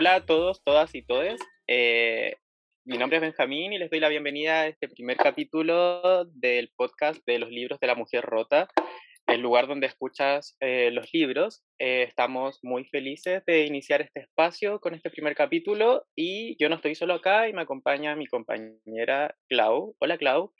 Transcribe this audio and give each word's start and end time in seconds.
Hola 0.00 0.14
a 0.14 0.24
todos, 0.24 0.64
todas 0.64 0.94
y 0.94 1.02
todes. 1.02 1.38
Eh, 1.68 2.34
mi 2.86 2.96
nombre 2.96 3.18
es 3.18 3.20
Benjamín 3.20 3.74
y 3.74 3.78
les 3.78 3.90
doy 3.90 4.00
la 4.00 4.08
bienvenida 4.08 4.62
a 4.62 4.66
este 4.66 4.88
primer 4.88 5.18
capítulo 5.18 6.24
del 6.24 6.72
podcast 6.74 7.20
de 7.26 7.38
los 7.38 7.50
libros 7.50 7.78
de 7.80 7.86
la 7.86 7.94
mujer 7.94 8.24
rota, 8.24 8.66
el 9.26 9.42
lugar 9.42 9.66
donde 9.66 9.88
escuchas 9.88 10.56
eh, 10.60 10.90
los 10.90 11.12
libros. 11.12 11.62
Eh, 11.78 12.04
estamos 12.04 12.60
muy 12.62 12.86
felices 12.86 13.42
de 13.44 13.66
iniciar 13.66 14.00
este 14.00 14.20
espacio 14.20 14.80
con 14.80 14.94
este 14.94 15.10
primer 15.10 15.34
capítulo 15.34 16.06
y 16.16 16.56
yo 16.58 16.70
no 16.70 16.76
estoy 16.76 16.94
solo 16.94 17.12
acá 17.12 17.46
y 17.46 17.52
me 17.52 17.60
acompaña 17.60 18.16
mi 18.16 18.26
compañera 18.26 19.36
Clau. 19.50 19.96
Hola 19.98 20.16
Clau. 20.16 20.54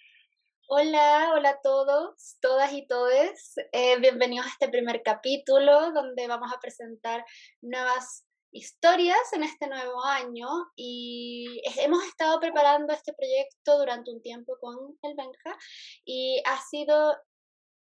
Hola, 0.68 1.30
hola 1.34 1.48
a 1.48 1.60
todos, 1.62 2.36
todas 2.42 2.74
y 2.74 2.86
todes. 2.86 3.54
bienvenidos 4.02 4.44
a 4.44 4.50
este 4.50 4.68
primer 4.68 5.00
capítulo 5.02 5.92
donde 5.92 6.28
vamos 6.28 6.52
a 6.54 6.60
presentar 6.60 7.24
nuevas 7.62 8.26
historias 8.52 9.32
en 9.32 9.44
este 9.44 9.66
nuevo 9.68 10.04
año 10.04 10.48
y 10.76 11.62
hemos 11.78 12.04
estado 12.04 12.40
preparando 12.40 12.92
este 12.92 13.12
proyecto 13.12 13.78
durante 13.78 14.10
un 14.10 14.22
tiempo 14.22 14.56
con 14.60 14.98
el 15.02 15.14
Benja 15.14 15.56
y 16.04 16.42
ha 16.44 16.60
sido 16.60 17.16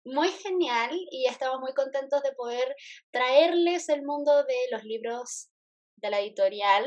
muy 0.06 0.30
genial 0.30 0.92
y 1.12 1.26
estamos 1.26 1.60
muy 1.60 1.74
contentos 1.74 2.22
de 2.24 2.34
poder 2.34 2.76
traerles 3.12 3.90
el 3.90 4.04
mundo 4.04 4.44
de 4.44 4.58
los 4.72 4.84
libros 4.84 5.50
de 5.98 6.10
la 6.10 6.20
editorial 6.20 6.86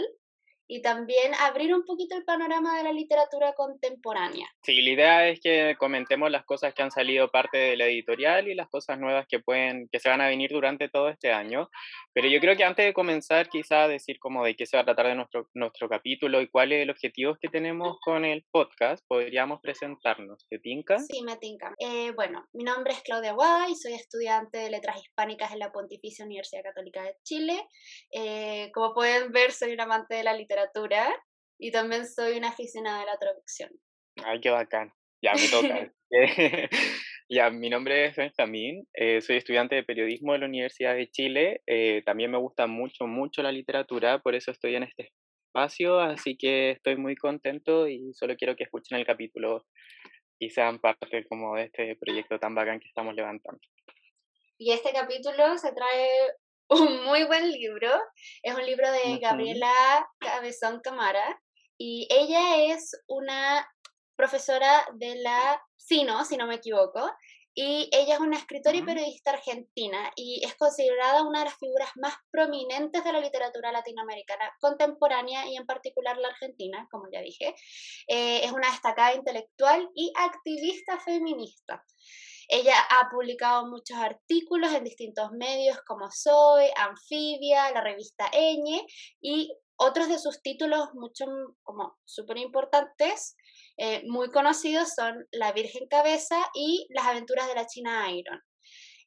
y 0.72 0.80
también 0.80 1.34
abrir 1.38 1.74
un 1.74 1.84
poquito 1.84 2.16
el 2.16 2.24
panorama 2.24 2.78
de 2.78 2.84
la 2.84 2.94
literatura 2.94 3.52
contemporánea. 3.52 4.48
Sí, 4.62 4.80
la 4.80 4.90
idea 4.90 5.28
es 5.28 5.38
que 5.38 5.76
comentemos 5.78 6.30
las 6.30 6.46
cosas 6.46 6.72
que 6.72 6.82
han 6.82 6.90
salido 6.90 7.30
parte 7.30 7.58
de 7.58 7.76
la 7.76 7.84
editorial 7.84 8.48
y 8.48 8.54
las 8.54 8.70
cosas 8.70 8.98
nuevas 8.98 9.26
que 9.28 9.38
pueden 9.38 9.90
que 9.92 10.00
se 10.00 10.08
van 10.08 10.22
a 10.22 10.28
venir 10.28 10.50
durante 10.50 10.88
todo 10.88 11.10
este 11.10 11.30
año. 11.30 11.68
Pero 12.14 12.26
yo 12.28 12.40
creo 12.40 12.56
que 12.56 12.64
antes 12.64 12.86
de 12.86 12.94
comenzar, 12.94 13.50
quizá 13.50 13.86
decir 13.86 14.18
como 14.18 14.46
de 14.46 14.56
qué 14.56 14.64
se 14.64 14.78
va 14.78 14.80
a 14.80 14.86
tratar 14.86 15.08
de 15.08 15.14
nuestro, 15.14 15.50
nuestro 15.52 15.90
capítulo 15.90 16.40
y 16.40 16.48
cuál 16.48 16.72
es 16.72 16.82
el 16.84 16.90
objetivo 16.90 17.36
que 17.38 17.50
tenemos 17.50 17.98
con 18.02 18.24
el 18.24 18.42
podcast, 18.50 19.04
podríamos 19.06 19.60
presentarnos. 19.60 20.46
¿Te 20.48 20.58
tinca? 20.58 21.00
Sí, 21.00 21.20
me 21.22 21.36
tinca. 21.36 21.74
Eh, 21.78 22.12
bueno, 22.12 22.48
mi 22.54 22.64
nombre 22.64 22.94
es 22.94 23.02
Claudia 23.02 23.34
Guada 23.34 23.68
y 23.68 23.74
soy 23.74 23.92
estudiante 23.92 24.56
de 24.56 24.70
Letras 24.70 25.02
Hispánicas 25.02 25.52
en 25.52 25.58
la 25.58 25.70
Pontificia 25.70 26.24
Universidad 26.24 26.62
Católica 26.62 27.02
de 27.02 27.14
Chile. 27.24 27.62
Eh, 28.10 28.70
como 28.72 28.94
pueden 28.94 29.32
ver, 29.32 29.52
soy 29.52 29.74
un 29.74 29.80
amante 29.82 30.14
de 30.14 30.24
la 30.24 30.32
literatura 30.32 30.61
y 31.58 31.70
también 31.70 32.06
soy 32.06 32.38
una 32.38 32.48
aficionada 32.48 33.00
de 33.00 33.06
la 33.06 33.18
traducción. 33.18 33.70
Ay, 34.24 34.40
qué 34.40 34.50
bacán. 34.50 34.92
Ya 35.22 35.32
me 35.34 35.48
toca. 35.48 35.92
ya, 37.28 37.50
mi 37.50 37.70
nombre 37.70 38.06
es 38.06 38.16
Benjamín, 38.16 38.86
eh, 38.92 39.20
soy 39.22 39.36
estudiante 39.36 39.76
de 39.76 39.84
periodismo 39.84 40.32
de 40.32 40.40
la 40.40 40.46
Universidad 40.46 40.94
de 40.94 41.08
Chile. 41.10 41.62
Eh, 41.66 42.02
también 42.04 42.30
me 42.30 42.38
gusta 42.38 42.66
mucho, 42.66 43.06
mucho 43.06 43.42
la 43.42 43.52
literatura, 43.52 44.18
por 44.18 44.34
eso 44.34 44.50
estoy 44.50 44.74
en 44.74 44.82
este 44.82 45.12
espacio, 45.46 46.00
así 46.00 46.36
que 46.36 46.72
estoy 46.72 46.96
muy 46.96 47.14
contento 47.14 47.88
y 47.88 48.12
solo 48.14 48.36
quiero 48.36 48.56
que 48.56 48.64
escuchen 48.64 48.98
el 48.98 49.06
capítulo 49.06 49.64
y 50.38 50.50
sean 50.50 50.80
parte 50.80 51.24
como 51.28 51.56
de 51.56 51.64
este 51.64 51.96
proyecto 51.96 52.38
tan 52.38 52.54
bacán 52.54 52.80
que 52.80 52.88
estamos 52.88 53.14
levantando. 53.14 53.60
Y 54.58 54.72
este 54.72 54.92
capítulo 54.92 55.56
se 55.58 55.72
trae 55.72 56.08
un 56.72 57.04
muy 57.04 57.24
buen 57.24 57.50
libro. 57.50 57.90
Es 58.42 58.54
un 58.54 58.64
libro 58.64 58.90
de 58.90 59.18
Gabriela 59.18 59.72
Cabezón 60.18 60.80
Camara 60.80 61.40
y 61.78 62.06
ella 62.10 62.74
es 62.74 62.92
una 63.06 63.66
profesora 64.16 64.86
de 64.94 65.16
la 65.16 65.60
Sino, 65.76 66.24
si 66.24 66.36
no 66.36 66.46
me 66.46 66.56
equivoco, 66.56 67.10
y 67.54 67.90
ella 67.92 68.14
es 68.14 68.20
una 68.20 68.38
escritora 68.38 68.76
y 68.76 68.82
periodista 68.82 69.32
argentina 69.32 70.10
y 70.16 70.42
es 70.44 70.54
considerada 70.54 71.22
una 71.22 71.40
de 71.40 71.44
las 71.46 71.58
figuras 71.58 71.90
más 71.96 72.14
prominentes 72.30 73.04
de 73.04 73.12
la 73.12 73.20
literatura 73.20 73.72
latinoamericana 73.72 74.50
contemporánea 74.58 75.46
y 75.48 75.56
en 75.56 75.66
particular 75.66 76.16
la 76.16 76.28
argentina, 76.28 76.88
como 76.90 77.08
ya 77.12 77.20
dije. 77.20 77.54
Eh, 78.06 78.44
es 78.44 78.52
una 78.52 78.70
destacada 78.70 79.14
intelectual 79.14 79.90
y 79.94 80.12
activista 80.16 80.98
feminista. 81.00 81.84
Ella 82.48 82.74
ha 82.90 83.08
publicado 83.10 83.66
muchos 83.66 83.96
artículos 83.96 84.72
en 84.72 84.84
distintos 84.84 85.30
medios 85.32 85.78
como 85.86 86.10
Soy, 86.10 86.66
Anfibia, 86.76 87.70
la 87.72 87.80
revista 87.80 88.28
Eñe 88.32 88.86
y 89.20 89.52
otros 89.76 90.08
de 90.08 90.18
sus 90.18 90.42
títulos 90.42 90.90
mucho 90.94 91.24
como 91.62 91.96
súper 92.04 92.38
importantes, 92.38 93.36
eh, 93.76 94.02
muy 94.06 94.30
conocidos 94.30 94.94
son 94.94 95.26
La 95.32 95.52
Virgen 95.52 95.88
Cabeza 95.88 96.36
y 96.54 96.86
Las 96.90 97.06
aventuras 97.06 97.48
de 97.48 97.54
la 97.54 97.66
China 97.66 98.10
Iron. 98.12 98.40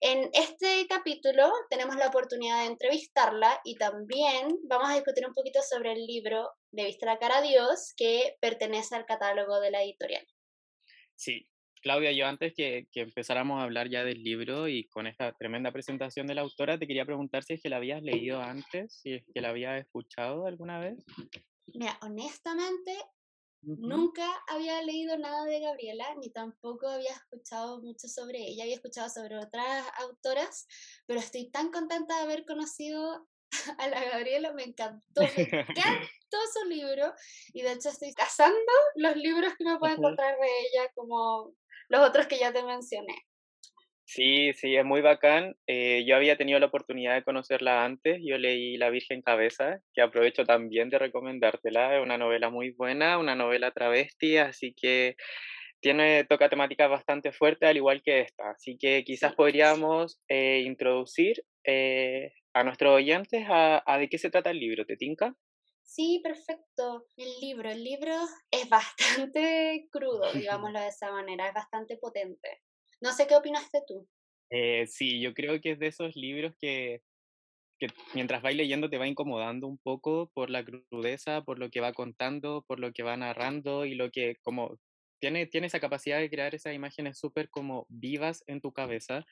En 0.02 0.29
este 0.34 0.85
capítulo 0.88 1.50
tenemos 1.69 1.96
la 1.96 2.07
oportunidad 2.07 2.59
de 2.59 2.67
entrevistarla 2.67 3.62
y 3.63 3.75
también 3.75 4.50
vamos 4.67 4.90
a 4.90 4.96
discutir 4.96 5.25
un 5.25 5.34
poquito 5.34 5.62
sobre 5.62 5.94
el 5.94 6.06
libro 6.06 6.52
De 6.72 6.85
Vista 6.85 7.06
la 7.06 7.17
Cara 7.17 7.38
a 7.38 7.41
Dios 7.41 7.94
que 7.96 8.35
pertenece 8.41 8.96
al 8.96 9.06
catálogo 9.06 9.59
de 9.62 9.72
la 9.72 9.81
editorial. 9.81 10.28
Sí, 11.16 11.50
Claudia, 11.85 12.12
yo 12.13 12.25
antes 12.25 12.51
que, 12.56 12.88
empezáramos 12.96 13.59
a 13.59 13.63
hablar 13.63 13.90
ya 13.91 14.03
del 14.03 14.23
libro 14.23 14.68
y 14.68 14.88
con 14.88 15.06
esta 15.06 15.34
tremenda 15.34 15.72
presentación 15.72 16.25
de 16.25 16.34
la 16.34 16.41
autora, 16.41 16.79
te 16.79 16.88
quería 16.88 17.06
preguntar 17.06 17.44
si 17.44 17.53
es 17.53 17.62
que 17.62 17.69
la 17.69 17.75
habías 17.75 18.01
leído 18.01 18.41
antes, 18.41 18.91
si 18.91 19.13
es 19.13 19.23
que 19.31 19.40
la 19.40 19.50
habías 19.50 19.79
escuchado 19.79 20.47
alguna 20.47 20.79
vez. 20.79 20.97
Mira, 21.68 21.96
honestamente, 22.01 22.97
nunca 23.62 24.28
había 24.47 24.81
leído 24.81 25.16
nada 25.19 25.46
de 25.46 25.59
Gabriela, 25.59 26.07
ni 26.19 26.31
tampoco 26.31 26.88
había 26.88 27.12
escuchado 27.12 27.79
mucho 27.84 28.07
sobre 28.07 28.40
ella, 28.40 28.63
había 28.63 28.78
escuchado 28.78 29.07
sobre 29.07 29.38
otras 29.38 29.85
autoras, 30.00 30.67
pero 31.06 31.19
estoy 31.19 31.52
tan 31.52 31.69
contenta 31.69 32.16
de 32.16 32.23
haber 32.23 32.46
conocido 32.46 33.28
a 33.78 33.88
la 33.90 34.03
Gabriela, 34.03 34.53
me 34.53 34.63
encantó, 34.63 35.22
me 35.22 35.28
encantó 35.69 36.38
su 36.52 36.67
libro 36.67 37.13
y 37.53 37.62
de 37.62 37.73
hecho 37.73 37.90
estoy 37.90 38.12
cazando 38.16 38.72
los 38.96 39.16
libros 39.17 39.53
que 39.56 39.66
me 39.66 39.78
puedo 39.78 39.94
encontrar 39.94 40.35
de 40.40 40.47
ella 40.47 40.91
como 40.96 41.53
los 41.90 42.07
otros 42.07 42.28
que 42.28 42.38
ya 42.38 42.51
te 42.51 42.63
mencioné. 42.63 43.16
Sí, 44.07 44.53
sí, 44.53 44.75
es 44.75 44.85
muy 44.85 45.01
bacán. 45.01 45.56
Eh, 45.66 46.06
yo 46.07 46.16
había 46.16 46.38
tenido 46.38 46.59
la 46.59 46.68
oportunidad 46.68 47.16
de 47.16 47.23
conocerla 47.23 47.84
antes. 47.84 48.22
Yo 48.23 48.38
leí 48.38 48.78
La 48.78 48.91
Virgen 48.91 49.23
Cabeza, 49.23 49.79
que 49.94 50.01
aprovecho 50.01 50.46
también 50.46 50.90
de 50.90 51.00
recomendártela. 51.00 51.97
Es 51.97 52.03
una 52.03 52.18
novela 52.18 52.51
muy 52.51 52.69
buena, 52.72 53.18
una 53.18 53.35
novela 53.35 53.72
travesti, 53.72 54.38
así 54.38 54.75
que 54.79 55.16
tiene, 55.79 56.23
toca 56.25 56.50
temáticas 56.50 56.90
bastante 56.90 57.31
fuertes, 57.31 57.68
al 57.68 57.78
igual 57.78 58.03
que 58.03 58.22
esta. 58.22 58.52
Así 58.52 58.78
que 58.78 59.03
quizás 59.03 59.34
podríamos 59.34 60.19
eh, 60.28 60.62
introducir 60.66 61.44
eh, 61.63 62.31
a 62.53 62.63
nuestros 62.63 62.94
oyentes 62.94 63.44
a, 63.50 63.84
a, 63.85 63.97
de 63.97 64.07
qué 64.07 64.19
se 64.19 64.29
trata 64.29 64.52
el 64.52 64.59
libro. 64.59 64.85
¿Te 64.85 64.97
tinca? 64.97 65.34
Sí, 65.85 66.19
perfecto. 66.23 67.07
El 67.16 67.40
libro, 67.40 67.69
el 67.69 67.84
libro 67.84 68.13
es 68.51 68.68
bastante 68.69 69.88
crudo, 69.91 70.34
digámoslo 70.34 70.79
de 70.79 70.88
esa 70.88 71.12
manera, 71.12 71.47
es 71.47 71.53
bastante 71.53 71.97
potente. 71.97 72.62
No 73.01 73.13
sé 73.13 73.28
qué 73.28 73.35
opinaste 73.35 73.84
tú. 73.88 74.07
Eh, 74.50 74.88
sí, 74.88 75.22
yo 75.22 75.34
creo 75.34 75.62
que 75.62 75.72
es 75.72 75.79
de 75.79 75.88
esos 75.88 76.16
libros 76.16 76.53
que, 76.59 77.01
que 77.79 77.88
mientras 78.13 78.41
vais 78.41 78.56
leyendo 78.57 78.90
te 78.90 78.97
va 78.97 79.07
incomodando 79.07 79.68
un 79.68 79.78
poco 79.78 80.31
por 80.34 80.50
la 80.50 80.63
crudeza, 80.63 81.44
por 81.44 81.59
lo 81.59 81.69
que 81.69 81.81
va 81.81 81.94
contando, 81.94 82.63
por 82.67 82.79
lo 82.79 82.91
que 82.91 83.03
va 83.03 83.17
narrando 83.17 83.85
y 83.85 83.96
lo 83.96 84.12
que 84.12 84.38
como 84.44 84.79
tiene, 85.19 85.46
tiene 85.46 85.67
esa 85.67 85.79
capacidad 85.79 86.19
de 86.19 86.29
crear 86.29 86.56
esas 86.56 86.73
imágenes 86.73 87.17
súper 87.17 87.50
como 87.50 87.85
vivas 87.90 88.44
en 88.47 88.62
tu 88.62 88.72
cabeza 88.72 89.25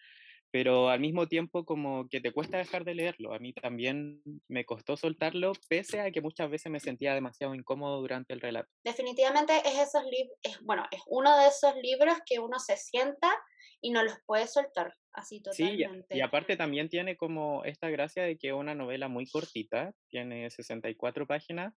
pero 0.53 0.89
al 0.89 0.99
mismo 0.99 1.27
tiempo 1.27 1.65
como 1.65 2.07
que 2.07 2.21
te 2.21 2.31
cuesta 2.31 2.59
dejar 2.59 2.85
de 2.85 2.93
leerlo. 2.93 3.33
A 3.33 3.39
mí 3.39 3.53
también 3.53 4.21
me 4.47 4.65
costó 4.65 4.95
soltarlo, 4.95 5.53
pese 5.67 5.99
a 5.99 6.11
que 6.11 6.21
muchas 6.21 6.47
veces 6.47 6.71
me 6.71 6.79
sentía 6.79 7.15
demasiado 7.15 7.55
incómodo 7.55 7.99
durante 7.99 8.33
el 8.33 8.39
relato. 8.39 8.69
Definitivamente 8.83 9.51
es 9.65 9.79
esos 9.79 10.03
es, 10.43 10.61
bueno, 10.61 10.83
es 10.91 11.01
uno 11.07 11.35
de 11.39 11.47
esos 11.47 11.75
libros 11.77 12.19
que 12.23 12.37
uno 12.37 12.59
se 12.59 12.77
sienta 12.77 13.33
y 13.81 13.89
no 13.89 14.03
los 14.03 14.13
puede 14.27 14.45
soltar, 14.45 14.93
así 15.11 15.41
totalmente. 15.41 16.05
Sí, 16.11 16.17
y 16.19 16.21
aparte 16.21 16.55
también 16.55 16.87
tiene 16.87 17.17
como 17.17 17.63
esta 17.63 17.89
gracia 17.89 18.21
de 18.21 18.37
que 18.37 18.49
es 18.49 18.53
una 18.53 18.75
novela 18.75 19.07
muy 19.07 19.25
cortita, 19.25 19.91
tiene 20.09 20.51
64 20.51 21.25
páginas, 21.25 21.73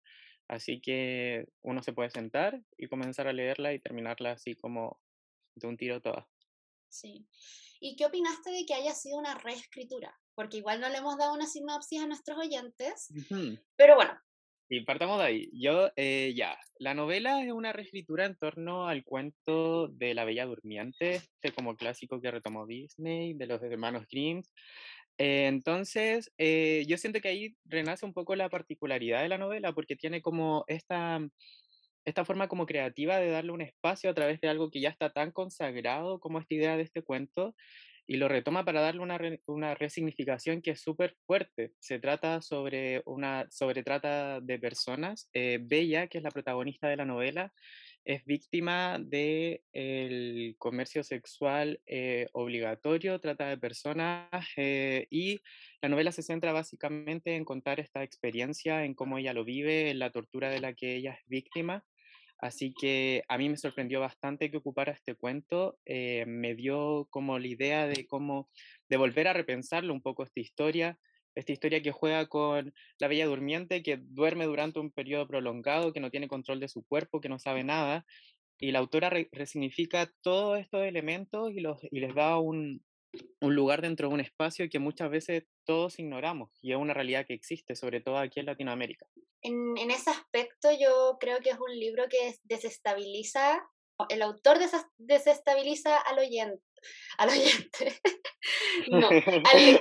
así 0.48 0.82
que 0.82 1.46
uno 1.62 1.82
se 1.82 1.94
puede 1.94 2.10
sentar 2.10 2.60
y 2.76 2.88
comenzar 2.88 3.26
a 3.26 3.32
leerla 3.32 3.72
y 3.72 3.80
terminarla 3.80 4.32
así 4.32 4.54
como 4.54 5.00
de 5.54 5.66
un 5.66 5.78
tiro 5.78 6.02
toda. 6.02 6.28
Sí. 7.00 7.26
¿Y 7.80 7.96
qué 7.96 8.06
opinaste 8.06 8.50
de 8.50 8.64
que 8.64 8.74
haya 8.74 8.92
sido 8.94 9.18
una 9.18 9.34
reescritura? 9.34 10.16
Porque 10.34 10.58
igual 10.58 10.80
no 10.80 10.88
le 10.88 10.98
hemos 10.98 11.18
dado 11.18 11.34
una 11.34 11.46
sinopsis 11.46 12.00
a 12.00 12.06
nuestros 12.06 12.38
oyentes, 12.38 13.08
pero 13.76 13.96
bueno. 13.96 14.18
Y 14.68 14.80
partamos 14.80 15.18
de 15.18 15.24
ahí. 15.24 15.50
Yo, 15.52 15.90
eh, 15.94 16.32
ya, 16.34 16.58
la 16.80 16.94
novela 16.94 17.40
es 17.44 17.52
una 17.52 17.72
reescritura 17.72 18.24
en 18.24 18.36
torno 18.36 18.88
al 18.88 19.04
cuento 19.04 19.88
de 19.88 20.12
La 20.14 20.24
Bella 20.24 20.44
Durmiente, 20.44 21.16
este 21.16 21.52
como 21.52 21.76
clásico 21.76 22.20
que 22.20 22.32
retomó 22.32 22.66
Disney, 22.66 23.34
de 23.34 23.46
los 23.46 23.62
hermanos 23.62 24.06
Grimm. 24.10 24.42
Eh, 25.18 25.46
entonces, 25.46 26.32
eh, 26.36 26.84
yo 26.88 26.98
siento 26.98 27.20
que 27.20 27.28
ahí 27.28 27.56
renace 27.64 28.04
un 28.04 28.12
poco 28.12 28.34
la 28.34 28.48
particularidad 28.48 29.22
de 29.22 29.28
la 29.28 29.38
novela, 29.38 29.72
porque 29.72 29.94
tiene 29.94 30.20
como 30.20 30.64
esta 30.66 31.20
esta 32.06 32.24
forma 32.24 32.48
como 32.48 32.66
creativa 32.66 33.18
de 33.18 33.30
darle 33.30 33.52
un 33.52 33.60
espacio 33.60 34.08
a 34.08 34.14
través 34.14 34.40
de 34.40 34.48
algo 34.48 34.70
que 34.70 34.80
ya 34.80 34.88
está 34.88 35.10
tan 35.10 35.32
consagrado 35.32 36.20
como 36.20 36.38
esta 36.38 36.54
idea 36.54 36.76
de 36.76 36.84
este 36.84 37.02
cuento 37.02 37.54
y 38.06 38.16
lo 38.16 38.28
retoma 38.28 38.64
para 38.64 38.80
darle 38.80 39.00
una, 39.00 39.18
una 39.46 39.74
resignificación 39.74 40.62
que 40.62 40.70
es 40.70 40.80
súper 40.80 41.16
fuerte. 41.26 41.72
Se 41.80 41.98
trata 41.98 42.40
sobre 42.40 43.02
una 43.04 43.46
sobre 43.50 43.82
trata 43.82 44.40
de 44.40 44.58
personas. 44.60 45.28
Eh, 45.32 45.58
Bella, 45.60 46.06
que 46.06 46.18
es 46.18 46.24
la 46.24 46.30
protagonista 46.30 46.88
de 46.88 46.96
la 46.96 47.04
novela, 47.04 47.52
es 48.04 48.24
víctima 48.24 48.98
del 49.00 49.60
el 49.72 50.54
comercio 50.58 51.02
sexual 51.02 51.80
eh, 51.86 52.28
obligatorio, 52.32 53.18
trata 53.18 53.48
de 53.48 53.58
personas, 53.58 54.28
eh, 54.56 55.08
y 55.10 55.40
la 55.82 55.88
novela 55.88 56.12
se 56.12 56.22
centra 56.22 56.52
básicamente 56.52 57.34
en 57.34 57.44
contar 57.44 57.80
esta 57.80 58.04
experiencia, 58.04 58.84
en 58.84 58.94
cómo 58.94 59.18
ella 59.18 59.32
lo 59.32 59.44
vive, 59.44 59.90
en 59.90 59.98
la 59.98 60.10
tortura 60.10 60.50
de 60.50 60.60
la 60.60 60.72
que 60.72 60.94
ella 60.94 61.14
es 61.14 61.26
víctima. 61.26 61.84
Así 62.38 62.74
que 62.74 63.24
a 63.28 63.38
mí 63.38 63.48
me 63.48 63.56
sorprendió 63.56 64.00
bastante 64.00 64.50
que 64.50 64.58
ocupara 64.58 64.92
este 64.92 65.14
cuento, 65.14 65.78
eh, 65.86 66.24
me 66.26 66.54
dio 66.54 67.06
como 67.10 67.38
la 67.38 67.46
idea 67.46 67.86
de 67.86 68.06
cómo, 68.06 68.50
de 68.88 68.98
volver 68.98 69.28
a 69.28 69.32
repensarlo 69.32 69.92
un 69.94 70.02
poco 70.02 70.22
esta 70.22 70.40
historia, 70.40 70.98
esta 71.34 71.52
historia 71.52 71.82
que 71.82 71.92
juega 71.92 72.26
con 72.26 72.74
la 72.98 73.08
bella 73.08 73.26
durmiente 73.26 73.82
que 73.82 73.98
duerme 73.98 74.46
durante 74.46 74.80
un 74.80 74.90
periodo 74.90 75.26
prolongado, 75.26 75.92
que 75.92 76.00
no 76.00 76.10
tiene 76.10 76.28
control 76.28 76.60
de 76.60 76.68
su 76.68 76.84
cuerpo, 76.84 77.20
que 77.20 77.28
no 77.28 77.38
sabe 77.38 77.64
nada, 77.64 78.04
y 78.58 78.72
la 78.72 78.78
autora 78.80 79.10
resignifica 79.32 80.10
todos 80.22 80.58
estos 80.58 80.84
elementos 80.84 81.52
y, 81.52 81.60
los, 81.60 81.78
y 81.90 82.00
les 82.00 82.14
da 82.14 82.38
un, 82.38 82.82
un 83.40 83.54
lugar 83.54 83.82
dentro 83.82 84.08
de 84.08 84.14
un 84.14 84.20
espacio 84.20 84.68
que 84.68 84.78
muchas 84.78 85.10
veces 85.10 85.44
todos 85.64 85.98
ignoramos 85.98 86.50
y 86.62 86.72
es 86.72 86.78
una 86.78 86.94
realidad 86.94 87.26
que 87.26 87.34
existe, 87.34 87.76
sobre 87.76 88.00
todo 88.00 88.18
aquí 88.18 88.40
en 88.40 88.46
Latinoamérica. 88.46 89.06
En, 89.46 89.78
en 89.78 89.90
ese 89.90 90.10
aspecto 90.10 90.68
yo 90.72 91.18
creo 91.20 91.38
que 91.40 91.50
es 91.50 91.58
un 91.58 91.78
libro 91.78 92.04
que 92.08 92.34
desestabiliza, 92.44 93.62
el 94.08 94.22
autor 94.22 94.58
desestabiliza 94.98 95.96
al 95.98 96.18
oyente, 96.18 96.62
al 97.18 97.30
oyente, 97.30 98.00
no, 98.90 99.08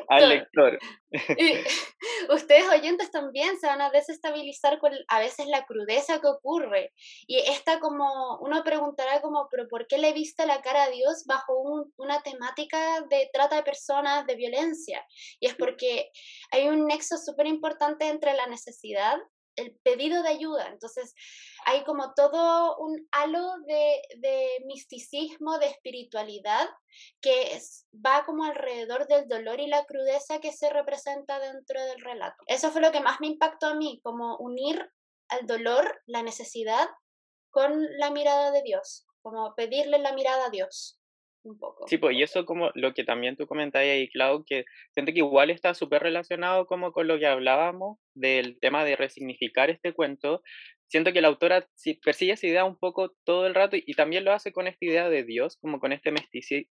al 0.10 0.30
lector. 0.30 0.80
ustedes 2.30 2.68
oyentes 2.70 3.12
también 3.12 3.60
se 3.60 3.68
van 3.68 3.82
a 3.82 3.90
desestabilizar 3.90 4.80
con 4.80 4.92
a 5.08 5.20
veces 5.20 5.48
la 5.48 5.66
crudeza 5.66 6.20
que 6.20 6.28
ocurre. 6.28 6.94
Y 7.28 7.40
esta 7.40 7.80
como, 7.80 8.40
uno 8.40 8.64
preguntará 8.64 9.22
como, 9.22 9.48
pero 9.50 9.68
¿por 9.68 9.88
qué 9.88 9.98
le 9.98 10.14
viste 10.14 10.46
la 10.46 10.62
cara 10.62 10.84
a 10.84 10.90
Dios 10.90 11.26
bajo 11.26 11.88
una 11.98 12.22
temática 12.22 13.02
de 13.10 13.30
trata 13.34 13.58
de 13.58 13.64
personas, 13.64 14.26
de 14.26 14.36
violencia? 14.36 15.06
Y 15.40 15.48
es 15.48 15.56
porque 15.56 16.12
hay 16.52 16.68
un 16.68 16.88
nexo 16.88 17.18
súper 17.18 17.48
importante 17.48 18.08
entre 18.08 18.34
la 18.34 18.48
necesidad 18.48 19.18
el 19.56 19.76
pedido 19.84 20.24
de 20.24 20.30
ayuda. 20.30 20.68
Entonces, 20.68 21.14
hay 21.66 21.84
como 21.84 22.14
todo 22.14 22.78
un 22.78 23.08
halo 23.12 23.58
de, 23.66 24.02
de 24.18 24.64
misticismo, 24.66 25.58
de 25.58 25.68
espiritualidad, 25.68 26.70
que 27.22 27.60
va 28.06 28.26
como 28.26 28.44
alrededor 28.44 29.08
del 29.08 29.28
dolor 29.28 29.60
y 29.60 29.68
la 29.68 29.86
crudeza 29.86 30.40
que 30.40 30.52
se 30.52 30.70
representa 30.70 31.40
dentro 31.40 31.84
del 31.84 32.02
relato. 32.02 32.44
Eso 32.48 32.72
fue 32.72 32.82
lo 32.82 32.92
que 32.92 33.02
más 33.02 33.20
me 33.22 33.28
impactó 33.28 33.68
a 33.68 33.76
mí, 33.76 34.00
como 34.04 34.38
unir 34.38 34.92
al 35.30 35.48
dolor, 35.48 36.02
la 36.06 36.24
necesidad, 36.24 36.88
con 37.50 37.86
la 37.98 38.12
mirada 38.12 38.52
de 38.52 38.62
Dios, 38.62 39.08
como 39.22 39.56
pedirle 39.56 39.98
la 40.00 40.14
mirada 40.14 40.48
a 40.48 40.50
Dios 40.50 41.00
un 41.46 41.58
poco. 41.58 41.88
Sí, 41.88 41.98
pues 41.98 42.16
y 42.18 42.24
eso 42.24 42.46
como 42.46 42.72
lo 42.76 42.94
que 42.94 43.04
también 43.04 43.36
tú 43.36 43.48
comentabas 43.48 43.88
ahí, 43.88 44.10
Clau, 44.10 44.44
que 44.46 44.66
siento 44.94 45.12
que 45.14 45.20
igual 45.20 45.50
está 45.50 45.74
súper 45.74 46.04
relacionado 46.04 46.66
como 46.66 46.92
con 46.92 47.08
lo 47.08 47.20
que 47.20 47.28
hablábamos 47.28 47.98
del 48.14 48.60
tema 48.60 48.84
de 48.84 48.96
resignificar 48.96 49.70
este 49.70 49.94
cuento. 49.94 50.42
Siento 50.88 51.14
que 51.14 51.22
la 51.22 51.30
autora 51.30 51.68
persigue 52.04 52.34
esa 52.34 52.46
idea 52.46 52.64
un 52.64 52.78
poco 52.78 53.12
todo 53.24 53.48
el 53.48 53.56
rato 53.56 53.76
y, 53.76 53.94
también 53.96 54.24
lo 54.24 54.32
hace 54.34 54.52
con 54.52 54.68
esta 54.68 54.86
idea 54.86 55.10
de 55.10 55.24
Dios, 55.24 55.58
como 55.58 55.80
con 55.80 55.92
este 55.92 56.14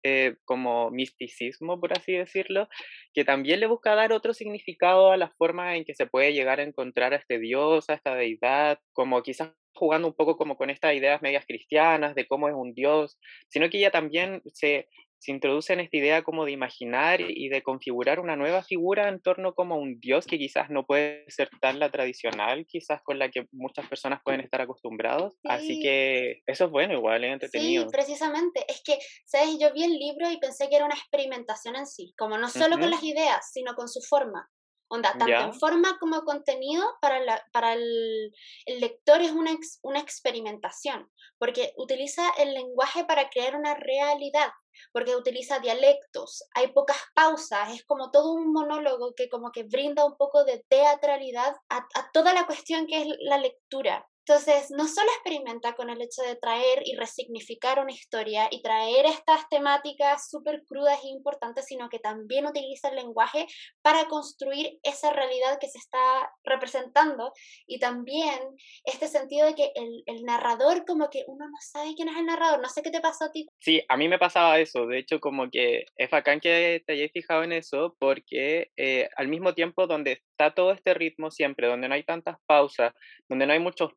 eh, 0.04 0.36
como 0.44 0.90
misticismo, 0.90 1.80
por 1.80 1.92
así 1.98 2.12
decirlo, 2.12 2.68
que 3.12 3.24
también 3.24 3.58
le 3.60 3.66
busca 3.66 3.94
dar 3.96 4.12
otro 4.12 4.32
significado 4.32 5.10
a 5.10 5.16
la 5.16 5.30
forma 5.30 5.76
en 5.76 5.84
que 5.84 5.94
se 5.94 6.06
puede 6.06 6.32
llegar 6.32 6.60
a 6.60 6.62
encontrar 6.62 7.12
a 7.12 7.16
este 7.16 7.38
Dios, 7.38 7.90
a 7.90 7.94
esta 7.94 8.14
deidad, 8.14 8.78
como 8.92 9.22
quizás 9.22 9.52
jugando 9.74 10.08
un 10.08 10.14
poco 10.14 10.36
como 10.36 10.56
con 10.56 10.70
estas 10.70 10.94
ideas 10.94 11.22
medias 11.22 11.44
cristianas 11.46 12.14
de 12.14 12.26
cómo 12.26 12.48
es 12.48 12.54
un 12.54 12.74
Dios, 12.74 13.18
sino 13.48 13.68
que 13.68 13.78
ella 13.78 13.90
también 13.90 14.42
se, 14.52 14.88
se 15.24 15.32
introduce 15.32 15.72
en 15.72 15.80
esta 15.80 15.96
idea 15.96 16.22
como 16.22 16.44
de 16.44 16.52
imaginar 16.52 17.22
y 17.22 17.48
de 17.48 17.62
configurar 17.62 18.20
una 18.20 18.36
nueva 18.36 18.62
figura 18.62 19.08
en 19.08 19.20
torno 19.20 19.54
como 19.54 19.74
a 19.74 19.78
un 19.78 19.98
Dios 19.98 20.26
que 20.26 20.36
quizás 20.36 20.68
no 20.68 20.84
puede 20.84 21.24
ser 21.28 21.48
tan 21.62 21.78
la 21.78 21.90
tradicional, 21.90 22.66
quizás 22.66 23.00
con 23.02 23.18
la 23.18 23.30
que 23.30 23.46
muchas 23.50 23.88
personas 23.88 24.20
pueden 24.22 24.42
estar 24.42 24.60
acostumbrados. 24.60 25.34
Así 25.44 25.80
que 25.80 26.42
eso 26.46 26.66
es 26.66 26.70
bueno, 26.70 26.92
igual, 26.92 27.24
es 27.24 27.32
entretenido. 27.32 27.84
Sí, 27.84 27.88
precisamente. 27.90 28.66
Es 28.68 28.82
que, 28.84 28.98
¿sabes? 29.24 29.56
Yo 29.58 29.72
vi 29.72 29.84
el 29.84 29.98
libro 29.98 30.30
y 30.30 30.36
pensé 30.36 30.68
que 30.68 30.76
era 30.76 30.84
una 30.84 30.94
experimentación 30.94 31.76
en 31.76 31.86
sí, 31.86 32.12
como 32.18 32.36
no 32.36 32.50
solo 32.50 32.78
con 32.78 32.90
las 32.90 33.02
ideas, 33.02 33.50
sino 33.50 33.74
con 33.74 33.88
su 33.88 34.02
forma. 34.02 34.50
Onda, 34.88 35.12
tanto 35.18 35.32
en 35.32 35.54
forma 35.54 35.98
como 35.98 36.22
contenido, 36.22 36.84
para, 37.00 37.20
la, 37.20 37.42
para 37.52 37.72
el, 37.72 38.32
el, 38.66 38.80
lector 38.80 39.22
es 39.22 39.32
una, 39.32 39.56
una 39.82 39.98
experimentación, 39.98 41.10
porque 41.38 41.72
utiliza 41.76 42.28
el 42.38 42.54
lenguaje 42.54 43.04
para 43.04 43.28
crear 43.30 43.56
una 43.56 43.74
realidad, 43.74 44.50
porque 44.92 45.16
utiliza 45.16 45.58
dialectos, 45.58 46.44
hay 46.54 46.72
pocas 46.72 46.98
pausas, 47.14 47.72
es 47.74 47.84
como 47.84 48.10
todo 48.10 48.32
un 48.32 48.52
monólogo 48.52 49.14
que 49.14 49.28
como 49.28 49.52
que 49.52 49.64
brinda 49.64 50.04
un 50.04 50.16
poco 50.16 50.44
de 50.44 50.64
teatralidad 50.68 51.54
a, 51.68 51.78
a 51.78 52.10
toda 52.12 52.34
la 52.34 52.46
cuestión 52.46 52.86
que 52.86 53.02
es 53.02 53.08
la 53.20 53.38
lectura. 53.38 54.06
Entonces, 54.26 54.70
no 54.70 54.88
solo 54.88 55.08
experimenta 55.16 55.74
con 55.74 55.90
el 55.90 56.00
hecho 56.00 56.22
de 56.22 56.36
traer 56.36 56.82
y 56.84 56.96
resignificar 56.96 57.78
una 57.78 57.92
historia 57.92 58.48
y 58.50 58.62
traer 58.62 59.06
estas 59.06 59.48
temáticas 59.50 60.30
súper 60.30 60.62
crudas 60.66 60.98
e 61.04 61.08
importantes, 61.08 61.66
sino 61.66 61.88
que 61.88 61.98
también 61.98 62.46
utiliza 62.46 62.88
el 62.88 62.96
lenguaje 62.96 63.46
para 63.82 64.06
construir 64.06 64.78
esa 64.82 65.12
realidad 65.12 65.58
que 65.60 65.68
se 65.68 65.78
está 65.78 65.98
representando. 66.42 67.32
Y 67.66 67.78
también 67.78 68.40
este 68.84 69.08
sentido 69.08 69.46
de 69.46 69.54
que 69.54 69.72
el, 69.74 70.02
el 70.06 70.24
narrador 70.24 70.86
como 70.86 71.10
que 71.10 71.24
uno 71.26 71.46
no 71.46 71.58
sabe 71.60 71.94
quién 71.94 72.08
es 72.08 72.16
el 72.16 72.26
narrador, 72.26 72.60
no 72.60 72.68
sé 72.68 72.82
qué 72.82 72.90
te 72.90 73.00
pasó 73.00 73.26
a 73.26 73.32
ti. 73.32 73.46
Sí, 73.60 73.82
a 73.88 73.96
mí 73.96 74.08
me 74.08 74.18
pasaba 74.18 74.58
eso, 74.58 74.86
de 74.86 74.98
hecho 74.98 75.20
como 75.20 75.50
que 75.50 75.84
es 75.96 76.10
bacán 76.10 76.40
que 76.40 76.82
te 76.86 76.94
hayas 76.94 77.12
fijado 77.12 77.42
en 77.42 77.52
eso 77.52 77.94
porque 77.98 78.70
eh, 78.76 79.08
al 79.16 79.28
mismo 79.28 79.54
tiempo 79.54 79.86
donde 79.86 80.12
está 80.12 80.54
todo 80.54 80.72
este 80.72 80.94
ritmo 80.94 81.30
siempre, 81.30 81.68
donde 81.68 81.88
no 81.88 81.94
hay 81.94 82.02
tantas 82.02 82.36
pausas, 82.46 82.92
donde 83.28 83.46
no 83.46 83.52
hay 83.52 83.60
muchos 83.60 83.92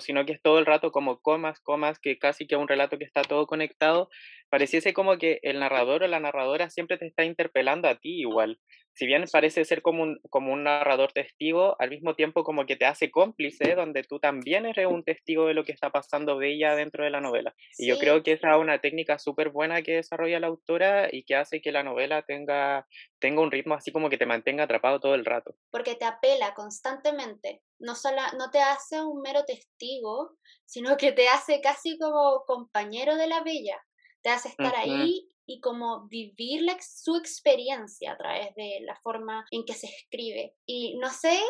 sino 0.00 0.24
que 0.24 0.32
es 0.32 0.42
todo 0.42 0.58
el 0.58 0.66
rato 0.66 0.92
como 0.92 1.20
comas, 1.20 1.60
comas, 1.60 1.98
que 1.98 2.18
casi 2.18 2.46
que 2.46 2.56
un 2.56 2.68
relato 2.68 2.98
que 2.98 3.04
está 3.04 3.22
todo 3.22 3.46
conectado, 3.46 4.08
pareciese 4.50 4.92
como 4.92 5.18
que 5.18 5.40
el 5.42 5.60
narrador 5.60 6.02
o 6.02 6.08
la 6.08 6.20
narradora 6.20 6.70
siempre 6.70 6.98
te 6.98 7.06
está 7.06 7.24
interpelando 7.24 7.88
a 7.88 7.96
ti 7.96 8.20
igual. 8.20 8.58
Si 8.94 9.06
bien 9.06 9.24
parece 9.30 9.64
ser 9.64 9.80
como 9.80 10.02
un, 10.02 10.18
como 10.28 10.52
un 10.52 10.64
narrador 10.64 11.12
testigo, 11.12 11.76
al 11.78 11.90
mismo 11.90 12.16
tiempo 12.16 12.42
como 12.42 12.66
que 12.66 12.74
te 12.74 12.84
hace 12.84 13.12
cómplice, 13.12 13.76
donde 13.76 14.02
tú 14.02 14.18
también 14.18 14.66
eres 14.66 14.86
un 14.86 15.04
testigo 15.04 15.46
de 15.46 15.54
lo 15.54 15.64
que 15.64 15.70
está 15.70 15.90
pasando 15.90 16.36
de 16.38 16.52
ella 16.52 16.74
dentro 16.74 17.04
de 17.04 17.10
la 17.10 17.20
novela. 17.20 17.54
Y 17.76 17.86
yo 17.86 17.96
creo 17.98 18.24
que 18.24 18.32
esa 18.32 18.50
es 18.52 18.58
una 18.58 18.80
técnica 18.80 19.20
súper 19.20 19.50
buena 19.50 19.82
que 19.82 19.96
desarrolla 19.96 20.40
la 20.40 20.48
autora 20.48 21.08
y 21.12 21.22
que 21.22 21.36
hace 21.36 21.60
que 21.60 21.70
la 21.70 21.84
novela 21.84 22.22
tenga, 22.22 22.88
tenga 23.20 23.40
un 23.40 23.52
ritmo 23.52 23.74
así 23.74 23.92
como 23.92 24.10
que 24.10 24.18
te 24.18 24.26
mantenga 24.26 24.64
atrapado 24.64 24.98
todo 24.98 25.14
el 25.14 25.24
rato. 25.24 25.54
Porque 25.70 25.94
te 25.94 26.04
apela 26.04 26.54
constantemente. 26.54 27.62
No, 27.80 27.94
solo, 27.94 28.22
no 28.36 28.50
te 28.50 28.60
hace 28.60 29.00
un 29.00 29.20
mero 29.20 29.44
testigo, 29.44 30.36
sino 30.64 30.96
que 30.96 31.12
te 31.12 31.28
hace 31.28 31.60
casi 31.60 31.98
como 31.98 32.44
compañero 32.46 33.16
de 33.16 33.28
la 33.28 33.42
bella 33.42 33.80
te 34.22 34.30
hace 34.30 34.48
estar 34.48 34.74
ahí 34.76 35.28
y 35.46 35.60
como 35.60 36.06
vivir 36.08 36.62
la, 36.62 36.76
su 36.80 37.16
experiencia 37.16 38.12
a 38.12 38.16
través 38.16 38.54
de 38.54 38.80
la 38.82 38.96
forma 38.96 39.46
en 39.50 39.64
que 39.64 39.74
se 39.74 39.86
escribe. 39.86 40.54
Y 40.66 40.98
no 40.98 41.10
sé, 41.10 41.40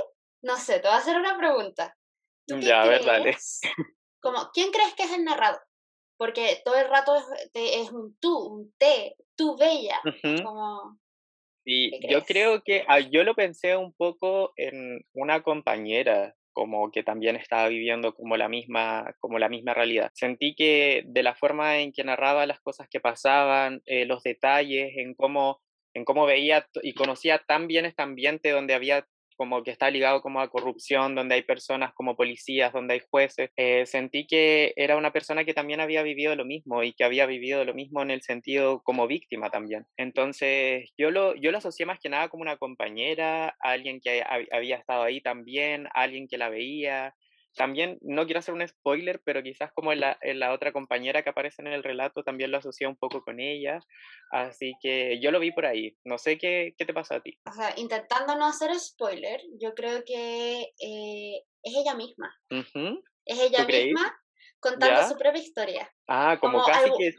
no 0.42 0.56
sé, 0.56 0.80
te 0.80 0.88
voy 0.88 0.96
a 0.96 1.00
hacer 1.00 1.16
una 1.16 1.36
pregunta. 1.36 1.96
ya, 2.46 2.82
a 2.82 2.86
ver, 2.86 3.04
dale. 3.04 3.36
Como, 4.20 4.50
¿quién 4.52 4.70
crees 4.70 4.94
que 4.94 5.04
es 5.04 5.12
el 5.12 5.24
narrador? 5.24 5.62
Porque 6.16 6.60
todo 6.64 6.74
el 6.76 6.88
rato 6.88 7.14
es, 7.14 7.24
es 7.54 7.90
un 7.90 8.16
tú, 8.18 8.36
un 8.36 8.74
te, 8.78 9.16
tú 9.36 9.56
bella, 9.56 10.00
como... 10.44 10.98
Y 11.70 11.90
yo 12.08 12.24
creo 12.24 12.62
que 12.62 12.82
ah, 12.88 12.98
yo 12.98 13.24
lo 13.24 13.34
pensé 13.34 13.76
un 13.76 13.92
poco 13.92 14.54
en 14.56 15.04
una 15.12 15.42
compañera 15.42 16.34
como 16.54 16.90
que 16.90 17.02
también 17.02 17.36
estaba 17.36 17.68
viviendo 17.68 18.14
como 18.14 18.38
la 18.38 18.48
misma, 18.48 19.14
como 19.20 19.38
la 19.38 19.50
misma 19.50 19.74
realidad. 19.74 20.10
Sentí 20.14 20.54
que 20.54 21.02
de 21.04 21.22
la 21.22 21.34
forma 21.34 21.80
en 21.80 21.92
que 21.92 22.04
narraba 22.04 22.46
las 22.46 22.58
cosas 22.60 22.88
que 22.90 23.00
pasaban, 23.00 23.82
eh, 23.84 24.06
los 24.06 24.22
detalles, 24.22 24.96
en 24.96 25.12
cómo, 25.12 25.60
en 25.92 26.06
cómo 26.06 26.24
veía 26.24 26.66
y 26.82 26.94
conocía 26.94 27.38
tan 27.46 27.66
bien 27.66 27.84
este 27.84 28.00
ambiente 28.00 28.50
donde 28.50 28.72
había 28.72 29.06
como 29.38 29.62
que 29.62 29.70
está 29.70 29.88
ligado 29.90 30.20
como 30.20 30.40
a 30.40 30.50
corrupción, 30.50 31.14
donde 31.14 31.36
hay 31.36 31.42
personas 31.42 31.94
como 31.94 32.16
policías, 32.16 32.72
donde 32.72 32.94
hay 32.94 33.00
jueces. 33.08 33.50
Eh, 33.56 33.86
sentí 33.86 34.26
que 34.26 34.72
era 34.76 34.96
una 34.96 35.12
persona 35.12 35.44
que 35.44 35.54
también 35.54 35.80
había 35.80 36.02
vivido 36.02 36.34
lo 36.34 36.44
mismo 36.44 36.82
y 36.82 36.92
que 36.92 37.04
había 37.04 37.24
vivido 37.24 37.64
lo 37.64 37.72
mismo 37.72 38.02
en 38.02 38.10
el 38.10 38.22
sentido 38.22 38.82
como 38.82 39.06
víctima 39.06 39.48
también. 39.50 39.86
Entonces 39.96 40.90
yo 40.98 41.12
lo, 41.12 41.36
yo 41.36 41.52
lo 41.52 41.58
asocié 41.58 41.86
más 41.86 42.00
que 42.00 42.08
nada 42.08 42.28
como 42.28 42.42
una 42.42 42.56
compañera, 42.56 43.56
alguien 43.60 44.00
que 44.00 44.24
había 44.50 44.76
estado 44.76 45.04
ahí 45.04 45.20
también, 45.20 45.88
alguien 45.94 46.26
que 46.26 46.36
la 46.36 46.48
veía. 46.48 47.14
También, 47.58 47.98
no 48.00 48.24
quiero 48.24 48.38
hacer 48.38 48.54
un 48.54 48.66
spoiler, 48.66 49.20
pero 49.24 49.42
quizás 49.42 49.70
como 49.74 49.92
en 49.92 50.00
la, 50.00 50.18
la, 50.22 50.52
otra 50.52 50.72
compañera 50.72 51.22
que 51.22 51.28
aparece 51.28 51.60
en 51.60 51.68
el 51.68 51.82
relato 51.82 52.22
también 52.22 52.50
lo 52.50 52.56
asocia 52.56 52.88
un 52.88 52.96
poco 52.96 53.22
con 53.22 53.40
ella. 53.40 53.80
Así 54.30 54.72
que 54.80 55.20
yo 55.20 55.30
lo 55.30 55.40
vi 55.40 55.52
por 55.52 55.66
ahí. 55.66 55.98
No 56.04 56.16
sé 56.16 56.38
qué, 56.38 56.74
qué 56.78 56.86
te 56.86 56.94
pasa 56.94 57.16
a 57.16 57.20
ti. 57.20 57.38
O 57.44 57.52
sea, 57.52 57.74
intentando 57.76 58.34
no 58.36 58.46
hacer 58.46 58.74
spoiler, 58.78 59.42
yo 59.60 59.74
creo 59.74 60.02
que 60.06 60.72
eh, 60.78 61.42
es 61.62 61.74
ella 61.76 61.94
misma. 61.94 62.34
Es 63.26 63.38
ella 63.38 63.66
misma 63.66 64.18
contando 64.60 65.08
su 65.08 65.18
propia 65.18 65.42
historia. 65.42 65.94
Ah, 66.06 66.38
como, 66.40 66.64
casi 66.64 66.90
que 66.98 67.12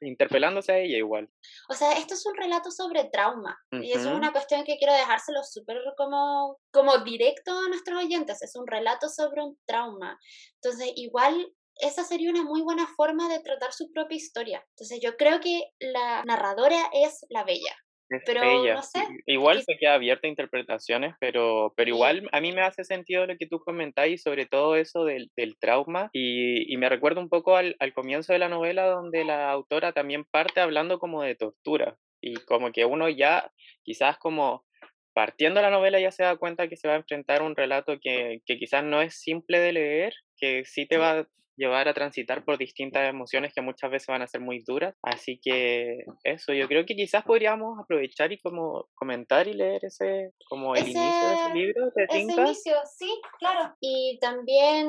interpelándose 0.00 0.72
a 0.72 0.78
ella 0.78 0.98
igual. 0.98 1.30
O 1.68 1.74
sea, 1.74 1.92
esto 1.92 2.14
es 2.14 2.24
un 2.26 2.34
relato 2.36 2.70
sobre 2.70 3.04
trauma 3.04 3.58
y 3.70 3.92
eso 3.92 4.10
es 4.10 4.14
una 4.14 4.32
cuestión 4.32 4.64
que 4.64 4.76
quiero 4.78 4.92
dejárselo 4.92 5.42
súper 5.42 5.78
como, 5.96 6.58
como 6.70 6.98
directo 6.98 7.52
a 7.52 7.68
nuestros 7.68 8.04
oyentes, 8.04 8.42
es 8.42 8.56
un 8.56 8.66
relato 8.66 9.08
sobre 9.08 9.42
un 9.42 9.58
trauma. 9.66 10.18
Entonces, 10.62 10.92
igual 10.96 11.52
esa 11.80 12.04
sería 12.04 12.30
una 12.30 12.42
muy 12.42 12.62
buena 12.62 12.86
forma 12.96 13.28
de 13.28 13.40
tratar 13.40 13.72
su 13.72 13.90
propia 13.92 14.16
historia. 14.16 14.64
Entonces, 14.70 15.00
yo 15.00 15.16
creo 15.16 15.40
que 15.40 15.70
la 15.78 16.24
narradora 16.24 16.90
es 16.92 17.24
la 17.28 17.44
bella 17.44 17.76
pero 18.24 18.64
no 18.74 18.82
sé. 18.82 19.00
Igual 19.26 19.62
se 19.62 19.76
queda 19.78 19.94
abierta 19.94 20.26
a 20.26 20.30
interpretaciones, 20.30 21.14
pero, 21.20 21.72
pero 21.76 21.90
igual 21.90 22.28
a 22.32 22.40
mí 22.40 22.52
me 22.52 22.62
hace 22.62 22.84
sentido 22.84 23.26
lo 23.26 23.36
que 23.36 23.46
tú 23.46 23.60
comentáis 23.60 24.22
sobre 24.22 24.46
todo 24.46 24.76
eso 24.76 25.04
del, 25.04 25.30
del 25.36 25.58
trauma 25.58 26.10
y, 26.12 26.72
y, 26.72 26.76
me 26.76 26.88
recuerda 26.88 27.20
un 27.20 27.28
poco 27.28 27.56
al, 27.56 27.76
al, 27.78 27.92
comienzo 27.92 28.32
de 28.32 28.38
la 28.38 28.48
novela 28.48 28.86
donde 28.86 29.24
la 29.24 29.50
autora 29.50 29.92
también 29.92 30.24
parte 30.24 30.60
hablando 30.60 30.98
como 30.98 31.22
de 31.22 31.34
tortura 31.34 31.96
y 32.20 32.34
como 32.44 32.72
que 32.72 32.84
uno 32.84 33.08
ya 33.08 33.50
quizás 33.82 34.18
como 34.18 34.64
partiendo 35.12 35.60
la 35.60 35.70
novela 35.70 35.98
ya 35.98 36.12
se 36.12 36.22
da 36.22 36.36
cuenta 36.36 36.68
que 36.68 36.76
se 36.76 36.86
va 36.86 36.94
a 36.94 36.98
enfrentar 36.98 37.40
a 37.40 37.44
un 37.44 37.56
relato 37.56 37.98
que, 38.00 38.40
que 38.46 38.56
quizás 38.56 38.84
no 38.84 39.02
es 39.02 39.20
simple 39.20 39.58
de 39.58 39.72
leer, 39.72 40.14
que 40.36 40.64
sí 40.64 40.86
te 40.86 40.96
va 40.96 41.26
llevar 41.58 41.88
a 41.88 41.94
transitar 41.94 42.44
por 42.44 42.56
distintas 42.56 43.08
emociones 43.08 43.52
que 43.54 43.60
muchas 43.60 43.90
veces 43.90 44.06
van 44.06 44.22
a 44.22 44.26
ser 44.26 44.40
muy 44.40 44.62
duras. 44.64 44.94
Así 45.02 45.40
que 45.42 45.98
eso, 46.24 46.52
yo 46.52 46.68
creo 46.68 46.86
que 46.86 46.94
quizás 46.94 47.24
podríamos 47.24 47.78
aprovechar 47.78 48.32
y 48.32 48.38
como 48.38 48.88
comentar 48.94 49.48
y 49.48 49.54
leer 49.54 49.84
ese, 49.84 50.30
como 50.48 50.74
el 50.74 50.84
inicio 50.84 51.02
de 51.02 51.34
ese 51.34 51.54
libro. 51.54 51.92
¿te 51.94 52.04
ese 52.04 52.20
inicio, 52.20 52.74
sí, 52.98 53.20
claro. 53.38 53.74
Y 53.80 54.18
también 54.20 54.88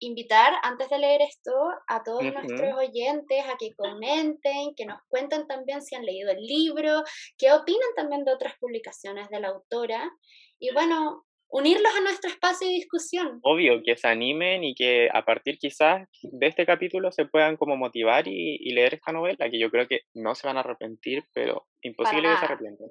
invitar, 0.00 0.54
antes 0.62 0.88
de 0.88 0.98
leer 0.98 1.20
esto, 1.22 1.52
a 1.86 2.02
todos 2.02 2.22
nuestros 2.24 2.74
oyentes 2.74 3.44
a 3.46 3.56
que 3.58 3.74
comenten, 3.76 4.74
que 4.74 4.86
nos 4.86 4.98
cuenten 5.08 5.46
también 5.46 5.82
si 5.82 5.94
han 5.94 6.04
leído 6.04 6.30
el 6.30 6.42
libro, 6.42 7.02
qué 7.36 7.52
opinan 7.52 7.90
también 7.94 8.24
de 8.24 8.32
otras 8.32 8.54
publicaciones 8.58 9.28
de 9.28 9.40
la 9.40 9.48
autora. 9.48 10.10
Y 10.58 10.72
bueno, 10.72 11.25
unirlos 11.48 11.92
a 11.96 12.00
nuestro 12.00 12.30
espacio 12.30 12.66
de 12.66 12.74
discusión. 12.74 13.40
Obvio, 13.42 13.82
que 13.84 13.96
se 13.96 14.08
animen 14.08 14.64
y 14.64 14.74
que 14.74 15.08
a 15.12 15.24
partir 15.24 15.58
quizás 15.58 16.08
de 16.22 16.46
este 16.46 16.66
capítulo 16.66 17.12
se 17.12 17.26
puedan 17.26 17.56
como 17.56 17.76
motivar 17.76 18.26
y, 18.26 18.72
leer 18.72 18.94
esta 18.94 19.12
novela, 19.12 19.48
que 19.50 19.58
yo 19.58 19.70
creo 19.70 19.86
que 19.86 20.00
no 20.14 20.34
se 20.34 20.46
van 20.46 20.56
a 20.56 20.60
arrepentir, 20.60 21.24
pero 21.32 21.66
imposible 21.82 22.28
que 22.28 22.36
se 22.36 22.44
arrepientan. 22.44 22.88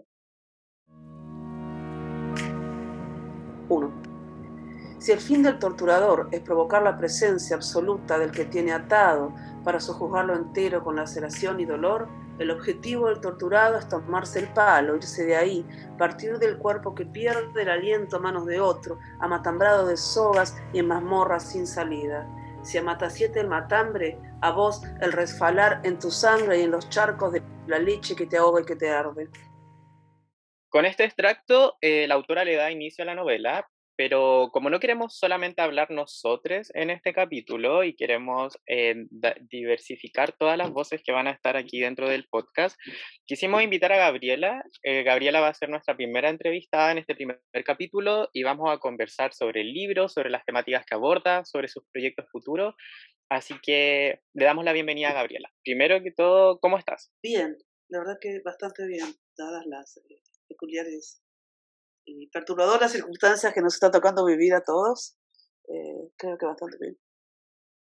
Uno. 3.69 4.15
Si 4.99 5.11
el 5.11 5.19
fin 5.19 5.43
del 5.43 5.59
torturador 5.59 6.29
es 6.31 6.39
provocar 6.41 6.81
la 6.81 6.97
presencia 6.97 7.55
absoluta 7.55 8.17
del 8.17 8.31
que 8.31 8.45
tiene 8.45 8.71
atado 8.71 9.33
para 9.63 9.79
sojuzgarlo 9.79 10.35
entero 10.35 10.83
con 10.83 10.95
laceración 10.95 11.59
y 11.59 11.65
dolor, 11.65 12.07
el 12.39 12.51
objetivo 12.51 13.07
del 13.07 13.21
torturado 13.21 13.77
es 13.77 13.87
tomarse 13.87 14.39
el 14.39 14.47
palo, 14.53 14.95
irse 14.95 15.25
de 15.25 15.35
ahí, 15.35 15.65
partir 15.97 16.37
del 16.37 16.57
cuerpo 16.57 16.93
que 16.93 17.05
pierde 17.05 17.61
el 17.61 17.69
aliento 17.69 18.17
a 18.17 18.19
manos 18.19 18.45
de 18.45 18.59
otro, 18.59 18.99
amatambrado 19.19 19.87
de 19.87 19.97
sogas 19.97 20.57
y 20.73 20.79
en 20.79 20.87
mazmorras 20.87 21.51
sin 21.51 21.65
salida. 21.65 22.27
Si 22.61 22.77
a 22.77 22.83
Matasiete 22.83 23.39
el 23.39 23.47
matambre, 23.47 24.17
a 24.41 24.51
vos 24.51 24.81
el 25.01 25.11
resfalar 25.11 25.81
en 25.83 25.99
tu 25.99 26.11
sangre 26.11 26.59
y 26.59 26.63
en 26.63 26.71
los 26.71 26.89
charcos 26.89 27.31
de 27.31 27.43
la 27.67 27.79
leche 27.79 28.15
que 28.15 28.25
te 28.25 28.37
ahoga 28.37 28.61
y 28.61 28.65
que 28.65 28.75
te 28.75 28.89
arde. 28.89 29.29
Con 30.69 30.85
este 30.85 31.05
extracto, 31.05 31.77
eh, 31.79 32.05
la 32.07 32.15
autora 32.15 32.43
le 32.43 32.55
da 32.55 32.69
inicio 32.69 33.03
a 33.03 33.05
la 33.05 33.15
novela, 33.15 33.69
pero 33.95 34.49
como 34.51 34.69
no 34.69 34.79
queremos 34.79 35.17
solamente 35.17 35.61
hablar 35.61 35.91
nosotros 35.91 36.71
en 36.73 36.89
este 36.89 37.13
capítulo 37.13 37.83
y 37.83 37.95
queremos 37.95 38.57
eh, 38.67 39.07
diversificar 39.49 40.33
todas 40.33 40.57
las 40.57 40.71
voces 40.71 41.01
que 41.03 41.11
van 41.11 41.27
a 41.27 41.31
estar 41.31 41.57
aquí 41.57 41.79
dentro 41.79 42.09
del 42.09 42.27
podcast, 42.27 42.77
quisimos 43.25 43.63
invitar 43.63 43.91
a 43.93 43.97
Gabriela. 43.97 44.63
Eh, 44.83 45.03
Gabriela 45.03 45.39
va 45.39 45.49
a 45.49 45.53
ser 45.53 45.69
nuestra 45.69 45.95
primera 45.95 46.29
entrevistada 46.29 46.91
en 46.91 46.99
este 46.99 47.15
primer 47.15 47.39
capítulo 47.65 48.29
y 48.33 48.43
vamos 48.43 48.71
a 48.71 48.79
conversar 48.79 49.33
sobre 49.33 49.61
el 49.61 49.73
libro, 49.73 50.09
sobre 50.09 50.29
las 50.29 50.45
temáticas 50.45 50.85
que 50.85 50.95
aborda, 50.95 51.45
sobre 51.45 51.67
sus 51.67 51.83
proyectos 51.91 52.25
futuros. 52.31 52.75
Así 53.29 53.55
que 53.61 54.19
le 54.33 54.45
damos 54.45 54.65
la 54.65 54.73
bienvenida 54.73 55.09
a 55.09 55.13
Gabriela. 55.13 55.51
Primero 55.63 56.01
que 56.03 56.11
todo, 56.11 56.59
¿cómo 56.59 56.77
estás? 56.77 57.11
Bien, 57.23 57.57
la 57.89 57.99
verdad 57.99 58.17
que 58.21 58.39
bastante 58.43 58.85
bien, 58.87 59.07
dadas 59.37 59.65
las 59.65 59.97
eh, 59.97 60.21
peculiares 60.47 61.24
y 62.05 62.27
perturbadoras 62.27 62.91
circunstancias 62.91 63.53
que 63.53 63.61
nos 63.61 63.73
está 63.73 63.91
tocando 63.91 64.25
vivir 64.25 64.53
a 64.53 64.61
todos, 64.61 65.17
eh, 65.67 66.11
creo 66.17 66.37
que 66.37 66.45
bastante 66.45 66.77
bien. 66.79 66.97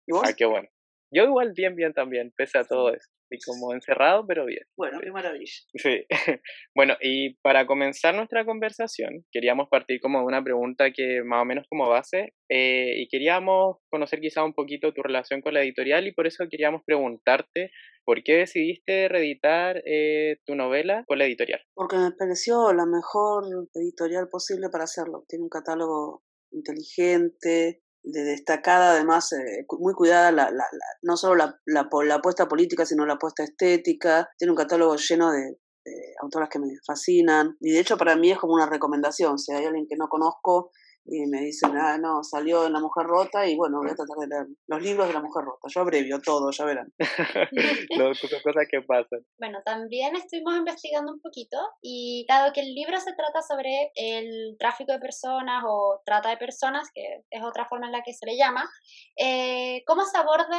¿Y 0.06 0.12
vos? 0.12 0.22
Ah, 0.25 0.32
qué 0.37 0.46
bueno. 0.46 0.68
Yo 1.10 1.24
igual 1.24 1.52
bien, 1.54 1.74
bien 1.74 1.92
también, 1.92 2.32
pese 2.36 2.58
a 2.58 2.64
todo 2.64 2.92
eso. 2.92 3.08
Y 3.30 3.38
como 3.40 3.74
encerrado, 3.74 4.26
pero 4.26 4.46
bien. 4.46 4.62
Bueno, 4.76 5.00
qué 5.00 5.10
maravilla. 5.10 5.52
Sí. 5.74 6.06
bueno, 6.74 6.96
y 7.00 7.34
para 7.42 7.66
comenzar 7.66 8.14
nuestra 8.14 8.44
conversación, 8.44 9.24
queríamos 9.30 9.68
partir 9.68 10.00
como 10.00 10.20
de 10.20 10.24
una 10.24 10.42
pregunta 10.42 10.90
que 10.90 11.22
más 11.22 11.42
o 11.42 11.44
menos 11.44 11.66
como 11.68 11.88
base, 11.88 12.32
eh, 12.50 12.94
y 12.96 13.08
queríamos 13.08 13.76
conocer 13.90 14.20
quizá 14.20 14.44
un 14.44 14.54
poquito 14.54 14.92
tu 14.92 15.02
relación 15.02 15.42
con 15.42 15.54
la 15.54 15.62
editorial, 15.62 16.06
y 16.06 16.12
por 16.12 16.26
eso 16.26 16.46
queríamos 16.50 16.82
preguntarte 16.84 17.70
¿Por 18.08 18.22
qué 18.22 18.36
decidiste 18.38 19.06
reeditar 19.06 19.82
eh, 19.84 20.38
tu 20.46 20.54
novela 20.54 21.04
con 21.06 21.18
la 21.18 21.26
editorial? 21.26 21.60
Porque 21.74 21.98
me 21.98 22.10
pareció 22.12 22.72
la 22.72 22.86
mejor 22.86 23.44
editorial 23.74 24.30
posible 24.30 24.70
para 24.70 24.84
hacerlo. 24.84 25.26
Tiene 25.28 25.42
un 25.42 25.50
catálogo 25.50 26.22
inteligente, 26.50 27.82
de 28.02 28.22
destacada, 28.22 28.92
además, 28.92 29.32
eh, 29.32 29.66
muy 29.78 29.94
cuidada, 29.94 30.30
la, 30.32 30.50
la, 30.50 30.64
no 31.02 31.16
solo 31.16 31.34
la, 31.34 31.60
la, 31.66 32.14
apuesta 32.14 32.46
política, 32.46 32.86
sino 32.86 33.06
la 33.06 33.14
apuesta 33.14 33.44
estética. 33.44 34.28
Tiene 34.38 34.52
un 34.52 34.56
catálogo 34.56 34.96
lleno 34.96 35.30
de, 35.30 35.58
de, 35.84 36.14
autoras 36.22 36.48
que 36.48 36.58
me 36.58 36.68
fascinan. 36.86 37.56
Y 37.60 37.72
de 37.72 37.80
hecho, 37.80 37.96
para 37.96 38.16
mí 38.16 38.30
es 38.30 38.38
como 38.38 38.54
una 38.54 38.66
recomendación. 38.66 39.38
Si 39.38 39.52
hay 39.52 39.64
alguien 39.64 39.86
que 39.88 39.96
no 39.96 40.08
conozco 40.08 40.70
y 41.10 41.26
me 41.26 41.40
dicen, 41.40 41.76
ah, 41.76 41.96
no, 41.98 42.22
salió 42.22 42.66
en 42.66 42.72
La 42.72 42.80
Mujer 42.80 43.06
Rota 43.06 43.46
y 43.46 43.56
bueno, 43.56 43.78
voy 43.78 43.90
a 43.90 43.94
tratar 43.94 44.16
de 44.18 44.26
leer 44.26 44.46
los 44.66 44.82
libros 44.82 45.08
de 45.08 45.14
La 45.14 45.22
Mujer 45.22 45.44
Rota. 45.44 45.68
Yo 45.68 45.80
abrevio 45.80 46.20
todo, 46.20 46.50
ya 46.50 46.64
verán. 46.64 46.92
no, 47.98 48.14
son 48.14 48.30
cosas 48.42 48.66
que 48.70 48.82
pasan. 48.82 49.24
Bueno, 49.38 49.60
también 49.64 50.14
estuvimos 50.16 50.56
investigando 50.56 51.12
un 51.12 51.20
poquito 51.20 51.56
y 51.82 52.26
dado 52.28 52.52
que 52.52 52.60
el 52.60 52.74
libro 52.74 53.00
se 53.00 53.14
trata 53.14 53.42
sobre 53.42 53.90
el 53.94 54.56
tráfico 54.58 54.92
de 54.92 54.98
personas 54.98 55.64
o 55.66 56.02
trata 56.04 56.30
de 56.30 56.36
personas, 56.36 56.88
que 56.94 57.24
es 57.30 57.42
otra 57.42 57.66
forma 57.66 57.86
en 57.86 57.92
la 57.92 58.02
que 58.02 58.12
se 58.12 58.26
le 58.26 58.36
llama, 58.36 58.68
eh, 59.16 59.82
¿cómo 59.86 60.04
se 60.04 60.18
aborda 60.18 60.58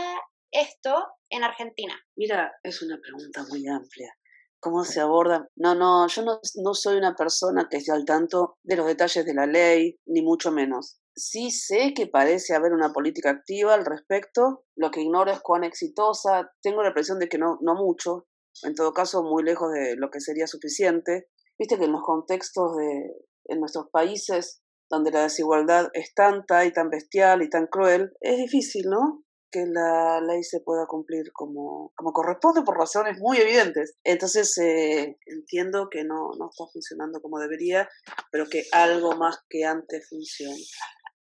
esto 0.51 1.07
en 1.29 1.43
Argentina? 1.43 1.93
Mira, 2.15 2.51
es 2.63 2.81
una 2.81 2.97
pregunta 2.99 3.45
muy 3.49 3.67
amplia 3.67 4.11
cómo 4.59 4.83
se 4.83 4.99
aborda. 4.99 5.47
No, 5.55 5.75
no, 5.75 6.07
yo 6.07 6.23
no, 6.23 6.39
no 6.55 6.73
soy 6.73 6.97
una 6.97 7.15
persona 7.15 7.67
que 7.69 7.77
esté 7.77 7.91
al 7.91 8.05
tanto 8.05 8.57
de 8.63 8.75
los 8.75 8.85
detalles 8.85 9.25
de 9.25 9.33
la 9.33 9.45
ley, 9.45 9.97
ni 10.05 10.21
mucho 10.21 10.51
menos. 10.51 10.99
Sí 11.15 11.51
sé 11.51 11.93
que 11.93 12.07
parece 12.07 12.55
haber 12.55 12.73
una 12.73 12.93
política 12.93 13.29
activa 13.29 13.73
al 13.73 13.85
respecto, 13.85 14.63
lo 14.75 14.91
que 14.91 15.01
ignoro 15.01 15.31
es 15.31 15.41
cuán 15.41 15.63
exitosa, 15.63 16.51
tengo 16.61 16.81
la 16.81 16.89
impresión 16.89 17.19
de 17.19 17.27
que 17.27 17.37
no, 17.37 17.57
no 17.61 17.75
mucho, 17.75 18.27
en 18.63 18.75
todo 18.75 18.93
caso 18.93 19.23
muy 19.23 19.43
lejos 19.43 19.71
de 19.71 19.95
lo 19.97 20.09
que 20.09 20.21
sería 20.21 20.47
suficiente. 20.47 21.27
Viste 21.57 21.77
que 21.77 21.85
en 21.85 21.91
los 21.91 22.03
contextos 22.03 22.77
de 22.77 23.15
en 23.49 23.59
nuestros 23.59 23.87
países 23.91 24.61
donde 24.89 25.11
la 25.11 25.23
desigualdad 25.23 25.89
es 25.93 26.13
tanta 26.13 26.65
y 26.65 26.73
tan 26.73 26.89
bestial 26.89 27.43
y 27.43 27.49
tan 27.49 27.67
cruel, 27.67 28.11
es 28.21 28.37
difícil, 28.37 28.89
¿no? 28.89 29.23
Que 29.51 29.65
la 29.65 30.21
ley 30.21 30.43
se 30.43 30.61
pueda 30.61 30.85
cumplir 30.87 31.31
como, 31.33 31.91
como 31.95 32.13
corresponde 32.13 32.61
por 32.63 32.77
razones 32.77 33.17
muy 33.19 33.37
evidentes. 33.37 33.97
Entonces 34.03 34.57
eh, 34.57 35.17
entiendo 35.25 35.89
que 35.89 36.03
no, 36.03 36.31
no 36.37 36.49
está 36.49 36.65
funcionando 36.71 37.21
como 37.21 37.39
debería, 37.39 37.89
pero 38.31 38.45
que 38.47 38.63
algo 38.71 39.15
más 39.15 39.39
que 39.49 39.65
antes 39.65 40.07
funcione. 40.09 40.61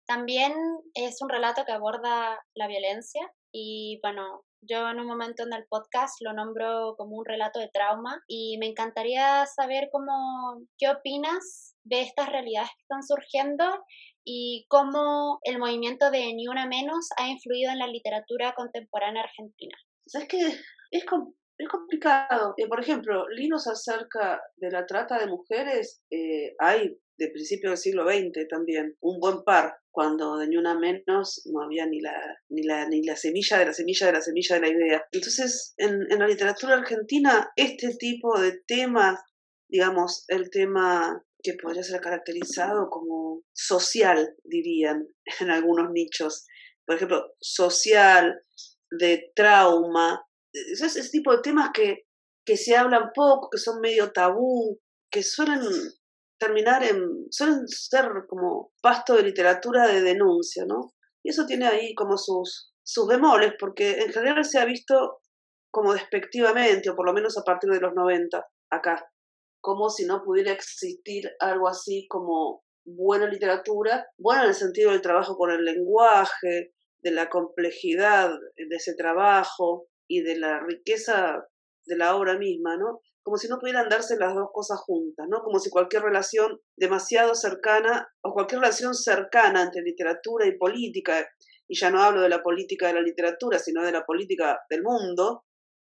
También 0.06 0.54
es 0.94 1.22
un 1.22 1.30
relato 1.30 1.64
que 1.66 1.72
aborda 1.72 2.40
la 2.56 2.68
violencia 2.68 3.22
y 3.54 4.00
bueno, 4.02 4.44
yo 4.62 4.90
en 4.90 5.00
un 5.00 5.08
momento 5.08 5.44
en 5.44 5.54
el 5.54 5.66
podcast 5.70 6.16
lo 6.22 6.34
nombro 6.34 6.96
como 6.98 7.18
un 7.18 7.26
relato 7.26 7.60
de 7.60 7.70
trauma 7.72 8.22
y 8.28 8.58
me 8.58 8.66
encantaría 8.66 9.46
saber 9.46 9.90
cómo, 9.92 10.66
qué 10.78 10.90
opinas 10.90 11.76
de 11.84 12.02
estas 12.02 12.30
realidades 12.30 12.70
que 12.70 12.82
están 12.82 13.04
surgiendo 13.04 13.64
y 14.26 14.66
cómo 14.70 15.40
el 15.44 15.60
movimiento 15.60 16.10
de 16.12 16.34
Ni 16.34 16.48
Una 16.48 16.66
Menos 16.66 17.10
ha 17.18 17.28
influido 17.28 17.72
en 17.72 17.80
la 17.80 17.88
literatura 17.88 18.54
contemporánea 18.56 19.24
argentina. 19.24 19.78
¿Sabes 20.08 20.28
que 20.28 20.40
es, 20.92 21.06
es 21.58 21.70
complicado. 21.70 22.54
Eh, 22.58 22.68
por 22.68 22.80
ejemplo, 22.80 23.28
libros 23.30 23.68
acerca 23.68 24.42
de 24.58 24.72
la 24.72 24.86
trata 24.86 25.20
de 25.20 25.28
mujeres 25.28 26.02
eh, 26.10 26.56
hay 26.60 26.98
de 27.18 27.30
principios 27.30 27.72
del 27.72 27.78
siglo 27.78 28.06
XX 28.06 28.48
también, 28.50 28.96
un 29.02 29.20
buen 29.20 29.44
par. 29.44 29.76
Cuando 29.94 30.38
de 30.38 30.58
una 30.58 30.78
menos 30.78 31.44
no 31.46 31.62
había 31.62 31.86
ni 31.86 32.02
la, 32.02 32.14
ni 32.50 32.64
la, 32.64 32.90
ni 32.90 33.04
la 33.04 33.16
semilla 33.16 33.60
de 33.60 33.68
la 33.68 33.74
semilla 33.74 34.08
de 34.08 34.14
la 34.14 34.22
semilla 34.22 34.56
de 34.56 34.62
la 34.62 34.70
idea. 34.70 35.06
Entonces, 35.12 35.76
en, 35.78 36.12
en 36.12 36.20
la 36.20 36.28
literatura 36.28 36.76
argentina, 36.76 37.52
este 37.56 37.96
tipo 37.96 38.40
de 38.40 38.60
temas, 38.66 39.20
digamos, 39.70 40.26
el 40.30 40.50
tema 40.50 41.24
que 41.44 41.54
podría 41.54 41.84
ser 41.84 42.02
caracterizado 42.02 42.90
como 42.90 43.44
social, 43.54 44.36
dirían, 44.44 45.08
en 45.40 45.52
algunos 45.52 45.92
nichos. 45.92 46.48
Por 46.86 46.96
ejemplo, 46.96 47.36
social, 47.40 48.42
de 48.90 49.32
trauma, 49.36 50.26
ese, 50.52 50.88
ese 50.88 51.10
tipo 51.10 51.36
de 51.36 51.42
temas 51.44 51.70
que, 51.72 52.08
que 52.46 52.58
se 52.58 52.76
hablan 52.76 53.12
poco, 53.14 53.50
que 53.52 53.60
son 53.60 53.80
medio 53.80 54.12
tabú, 54.12 54.80
que 55.12 55.22
suelen 55.22 55.62
terminar 56.44 56.84
en, 56.84 57.28
suelen 57.30 57.68
ser 57.68 58.06
como 58.28 58.72
pasto 58.82 59.16
de 59.16 59.24
literatura 59.24 59.88
de 59.88 60.02
denuncia, 60.02 60.66
¿no? 60.66 60.94
Y 61.24 61.30
eso 61.30 61.46
tiene 61.46 61.68
ahí 61.68 61.96
como 61.96 62.18
sus, 62.18 62.74
sus 62.84 63.08
bemoles, 63.08 63.54
porque 63.60 64.02
en 64.02 64.12
general 64.12 64.44
se 64.44 64.60
ha 64.60 64.66
visto 64.66 65.20
como 65.72 65.94
despectivamente, 65.94 66.90
o 66.90 66.96
por 66.96 67.06
lo 67.06 67.14
menos 67.14 67.38
a 67.38 67.44
partir 67.44 67.70
de 67.72 67.80
los 67.80 67.94
90, 67.96 68.46
acá, 68.70 69.06
como 69.62 69.90
si 69.90 70.06
no 70.06 70.22
pudiera 70.24 70.52
existir 70.52 71.32
algo 71.40 71.68
así 71.68 72.06
como 72.10 72.64
buena 72.86 73.28
literatura, 73.28 74.06
buena 74.18 74.44
en 74.44 74.50
el 74.50 74.56
sentido 74.56 74.92
del 74.92 75.02
trabajo 75.02 75.36
con 75.38 75.52
el 75.52 75.64
lenguaje, 75.64 76.74
de 77.02 77.12
la 77.12 77.30
complejidad 77.30 78.30
de 78.56 78.76
ese 78.76 78.96
trabajo 78.96 79.88
y 80.08 80.22
de 80.22 80.38
la 80.38 80.60
riqueza 80.60 81.44
de 81.86 81.98
la 81.98 82.16
obra 82.16 82.38
misma, 82.38 82.78
¿no? 82.78 83.02
como 83.24 83.38
si 83.38 83.48
no 83.48 83.58
pudieran 83.58 83.88
darse 83.88 84.18
las 84.18 84.36
dos 84.36 84.50
cosas 84.54 84.80
juntas, 84.80 85.28
¿no? 85.30 85.42
Como 85.42 85.58
si 85.58 85.70
cualquier 85.70 86.04
relación 86.04 86.60
demasiado 86.76 87.36
cercana 87.36 88.08
o 88.22 88.34
cualquier 88.34 88.60
relación 88.60 88.94
cercana 88.94 89.64
entre 89.64 89.82
literatura 89.82 90.46
y 90.46 90.58
política, 90.58 91.26
y 91.68 91.80
ya 91.80 91.90
no 91.90 92.04
hablo 92.04 92.22
de 92.22 92.30
la 92.30 92.44
política 92.44 92.88
de 92.88 92.96
la 92.96 93.02
literatura, 93.02 93.60
sino 93.60 93.82
de 93.82 93.94
la 93.94 94.06
política 94.06 94.60
del 94.70 94.84
mundo, 94.84 95.46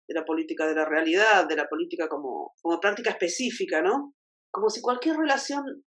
de 0.09 0.15
la 0.15 0.25
política 0.25 0.67
de 0.67 0.75
la 0.75 0.87
realidad, 0.87 1.47
de 1.47 1.57
la 1.57 1.69
política 1.69 2.09
como, 2.09 2.55
como 2.62 2.81
práctica 2.81 3.11
específica, 3.11 3.83
¿no? 3.83 4.15
Como 4.50 4.71
si 4.71 4.81
cualquier 4.81 5.17
relación 5.17 5.85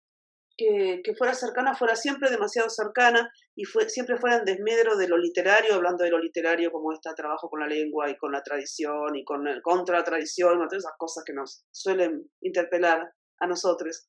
que, 0.57 1.01
fuera 1.15 1.33
cercana 1.33 1.75
fuera 1.75 1.95
siempre 1.95 2.31
demasiado 2.31 2.69
cercana 2.69 3.31
y 3.55 3.63
fue, 3.65 3.89
siempre 3.89 4.17
fuera 4.17 4.37
en 4.37 4.45
desmedro 4.45 4.97
de 4.97 5.07
lo 5.07 5.17
literario, 5.17 5.75
hablando 5.75 6.03
de 6.03 6.09
lo 6.09 6.19
literario 6.19 6.71
como 6.71 6.91
está 6.91 7.13
trabajo 7.13 7.49
con 7.49 7.59
la 7.59 7.67
lengua 7.67 8.09
y 8.09 8.17
con 8.17 8.31
la 8.31 8.41
tradición 8.41 9.15
y 9.15 9.23
con 9.23 9.47
el, 9.47 9.61
contra 9.61 9.99
la 9.99 10.03
tradición, 10.03 10.57
todas 10.57 10.83
esas 10.83 10.97
cosas 10.97 11.23
que 11.23 11.33
nos 11.33 11.63
suelen 11.71 12.29
interpelar 12.41 13.13
a 13.39 13.47
nosotros. 13.47 14.07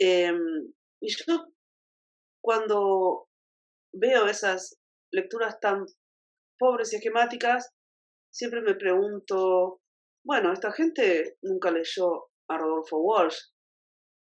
Eh, 0.00 0.32
y 1.00 1.08
yo 1.08 1.46
cuando 2.40 3.28
veo 3.92 4.26
esas 4.26 4.78
lecturas 5.12 5.60
tan 5.60 5.86
pobres 6.58 6.92
y 6.92 6.96
esquemáticas, 6.96 7.72
siempre 8.30 8.60
me 8.62 8.74
pregunto, 8.74 9.80
bueno, 10.24 10.52
esta 10.52 10.72
gente 10.72 11.36
nunca 11.42 11.70
leyó 11.70 12.28
a 12.48 12.58
Rodolfo 12.58 12.98
Walsh, 12.98 13.38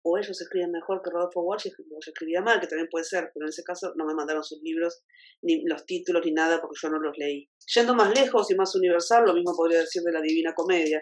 o 0.04 0.18
ellos 0.18 0.40
escriben 0.42 0.72
mejor 0.72 1.02
que 1.04 1.12
Rodolfo 1.12 1.42
Walsh, 1.42 1.68
o 1.68 1.72
yo 1.78 1.98
escribía 2.00 2.42
mal, 2.42 2.60
que 2.60 2.68
también 2.68 2.88
puede 2.90 3.06
ser, 3.06 3.32
pero 3.34 3.46
en 3.46 3.50
ese 3.50 3.64
caso 3.64 3.94
no 3.96 4.06
me 4.06 4.14
mandaron 4.14 4.44
sus 4.44 4.60
libros, 4.62 5.04
ni 5.42 5.64
los 5.66 5.86
títulos, 5.86 6.26
ni 6.26 6.32
nada, 6.32 6.60
porque 6.60 6.80
yo 6.82 6.90
no 6.90 7.00
los 7.00 7.18
leí. 7.18 7.50
Yendo 7.76 7.94
más 7.94 8.14
lejos 8.14 8.50
y 8.50 8.56
más 8.56 8.76
universal, 8.76 9.26
lo 9.26 9.34
mismo 9.34 9.54
podría 9.56 9.80
decir 9.80 10.02
de 10.02 10.12
la 10.12 10.22
Divina 10.22 10.54
Comedia. 10.56 11.00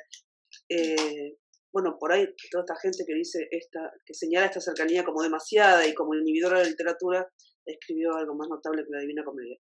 Eh, 0.67 1.37
bueno, 1.71 1.97
por 1.99 2.11
ahí 2.11 2.27
toda 2.51 2.63
esta 2.63 2.75
gente 2.81 3.03
que 3.05 3.13
dice 3.13 3.47
esta, 3.51 3.91
que 4.05 4.13
señala 4.13 4.47
esta 4.47 4.59
cercanía 4.59 5.03
como 5.03 5.21
demasiada 5.21 5.87
y 5.87 5.93
como 5.93 6.15
inhibidora 6.15 6.57
de 6.57 6.65
la 6.65 6.69
literatura, 6.71 7.27
escribió 7.65 8.15
algo 8.15 8.35
más 8.35 8.49
notable 8.49 8.83
que 8.83 8.91
la 8.91 9.01
Divina 9.01 9.23
Comedia. 9.23 9.57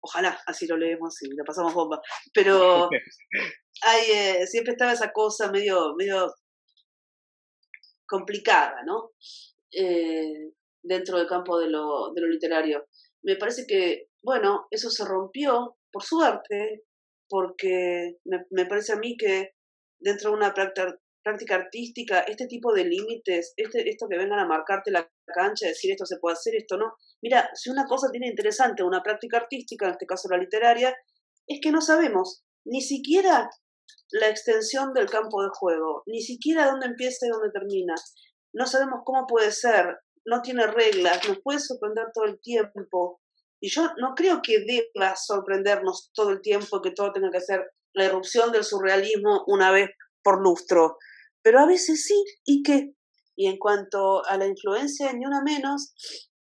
Ojalá, 0.00 0.38
así 0.46 0.66
lo 0.66 0.76
leemos 0.76 1.20
y 1.22 1.28
le 1.28 1.44
pasamos 1.44 1.72
bomba. 1.72 2.00
Pero 2.34 2.88
hay, 3.82 4.10
eh, 4.10 4.46
siempre 4.46 4.72
estaba 4.72 4.92
esa 4.92 5.12
cosa 5.12 5.50
medio, 5.50 5.94
medio 5.96 6.32
complicada, 8.06 8.82
¿no? 8.84 9.12
Eh, 9.72 10.52
dentro 10.82 11.18
del 11.18 11.26
campo 11.26 11.58
de 11.58 11.68
lo, 11.68 12.12
de 12.14 12.22
literario. 12.28 12.86
Me 13.22 13.36
parece 13.36 13.66
que, 13.66 14.08
bueno, 14.22 14.66
eso 14.70 14.90
se 14.90 15.04
rompió, 15.04 15.76
por 15.90 16.02
suerte, 16.02 16.84
porque 17.28 18.18
me, 18.24 18.66
parece 18.66 18.92
a 18.92 18.96
mí 18.96 19.16
que 19.16 19.50
dentro 19.98 20.30
de 20.30 20.36
una 20.36 20.54
práctica, 20.54 20.96
práctica 21.22 21.56
artística, 21.56 22.20
este 22.20 22.46
tipo 22.46 22.72
de 22.72 22.84
límites, 22.84 23.52
este, 23.56 23.88
esto 23.88 24.06
que 24.08 24.16
vengan 24.16 24.38
a 24.38 24.46
marcarte 24.46 24.92
la 24.92 25.10
cancha, 25.26 25.66
decir 25.66 25.90
esto 25.90 26.06
se 26.06 26.18
puede 26.18 26.34
hacer, 26.34 26.54
esto 26.54 26.76
no. 26.76 26.94
Mira, 27.20 27.50
si 27.54 27.68
una 27.68 27.84
cosa 27.84 28.10
tiene 28.12 28.28
interesante 28.28 28.84
una 28.84 29.02
práctica 29.02 29.38
artística, 29.38 29.86
en 29.86 29.92
este 29.92 30.06
caso 30.06 30.28
la 30.28 30.38
literaria, 30.38 30.96
es 31.48 31.58
que 31.60 31.72
no 31.72 31.80
sabemos 31.80 32.44
ni 32.64 32.80
siquiera 32.80 33.50
la 34.10 34.28
extensión 34.28 34.92
del 34.92 35.08
campo 35.08 35.42
de 35.42 35.50
juego, 35.52 36.02
ni 36.06 36.22
siquiera 36.22 36.66
dónde 36.66 36.86
empieza 36.86 37.26
y 37.26 37.30
dónde 37.30 37.50
termina. 37.50 37.94
No 38.52 38.66
sabemos 38.66 39.00
cómo 39.04 39.26
puede 39.26 39.50
ser, 39.50 39.98
no 40.24 40.42
tiene 40.42 40.66
reglas, 40.66 41.26
nos 41.28 41.40
puede 41.42 41.60
sorprender 41.60 42.06
todo 42.12 42.24
el 42.24 42.40
tiempo. 42.40 43.20
Y 43.60 43.70
yo 43.70 43.88
no 43.98 44.14
creo 44.14 44.40
que 44.42 44.64
deba 44.64 45.16
sorprendernos 45.16 46.10
todo 46.14 46.30
el 46.30 46.40
tiempo, 46.40 46.82
que 46.82 46.90
todo 46.90 47.12
tenga 47.12 47.30
que 47.30 47.40
ser 47.40 47.70
la 47.94 48.04
erupción 48.04 48.52
del 48.52 48.64
surrealismo 48.64 49.44
una 49.46 49.70
vez 49.72 49.90
por 50.22 50.42
lustro. 50.42 50.98
Pero 51.42 51.60
a 51.60 51.66
veces 51.66 52.04
sí, 52.04 52.22
¿y 52.44 52.62
qué? 52.62 52.92
Y 53.36 53.46
en 53.48 53.58
cuanto 53.58 54.24
a 54.26 54.36
la 54.36 54.46
influencia, 54.46 55.12
ni 55.12 55.24
una 55.24 55.42
menos, 55.42 55.94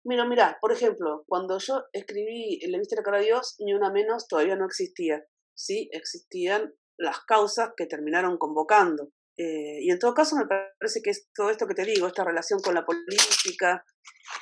mira, 0.04 0.26
mira, 0.26 0.58
por 0.60 0.72
ejemplo, 0.72 1.24
cuando 1.26 1.58
yo 1.58 1.84
escribí 1.92 2.60
Le 2.66 2.78
viste 2.78 2.96
la 2.96 3.02
cara 3.02 3.18
a 3.18 3.22
Dios, 3.22 3.56
ni 3.60 3.74
una 3.74 3.90
menos 3.90 4.26
todavía 4.26 4.56
no 4.56 4.66
existía. 4.66 5.22
Sí, 5.54 5.88
existían 5.92 6.74
las 6.98 7.20
causas 7.24 7.70
que 7.76 7.86
terminaron 7.86 8.36
convocando. 8.38 9.12
Eh, 9.36 9.78
y 9.82 9.90
en 9.90 10.00
todo 10.00 10.14
caso 10.14 10.34
me 10.36 10.46
parece 10.46 11.00
que 11.00 11.10
es 11.10 11.28
todo 11.32 11.50
esto 11.50 11.68
que 11.68 11.74
te 11.74 11.84
digo, 11.84 12.08
esta 12.08 12.24
relación 12.24 12.60
con 12.60 12.74
la 12.74 12.84
política, 12.84 13.84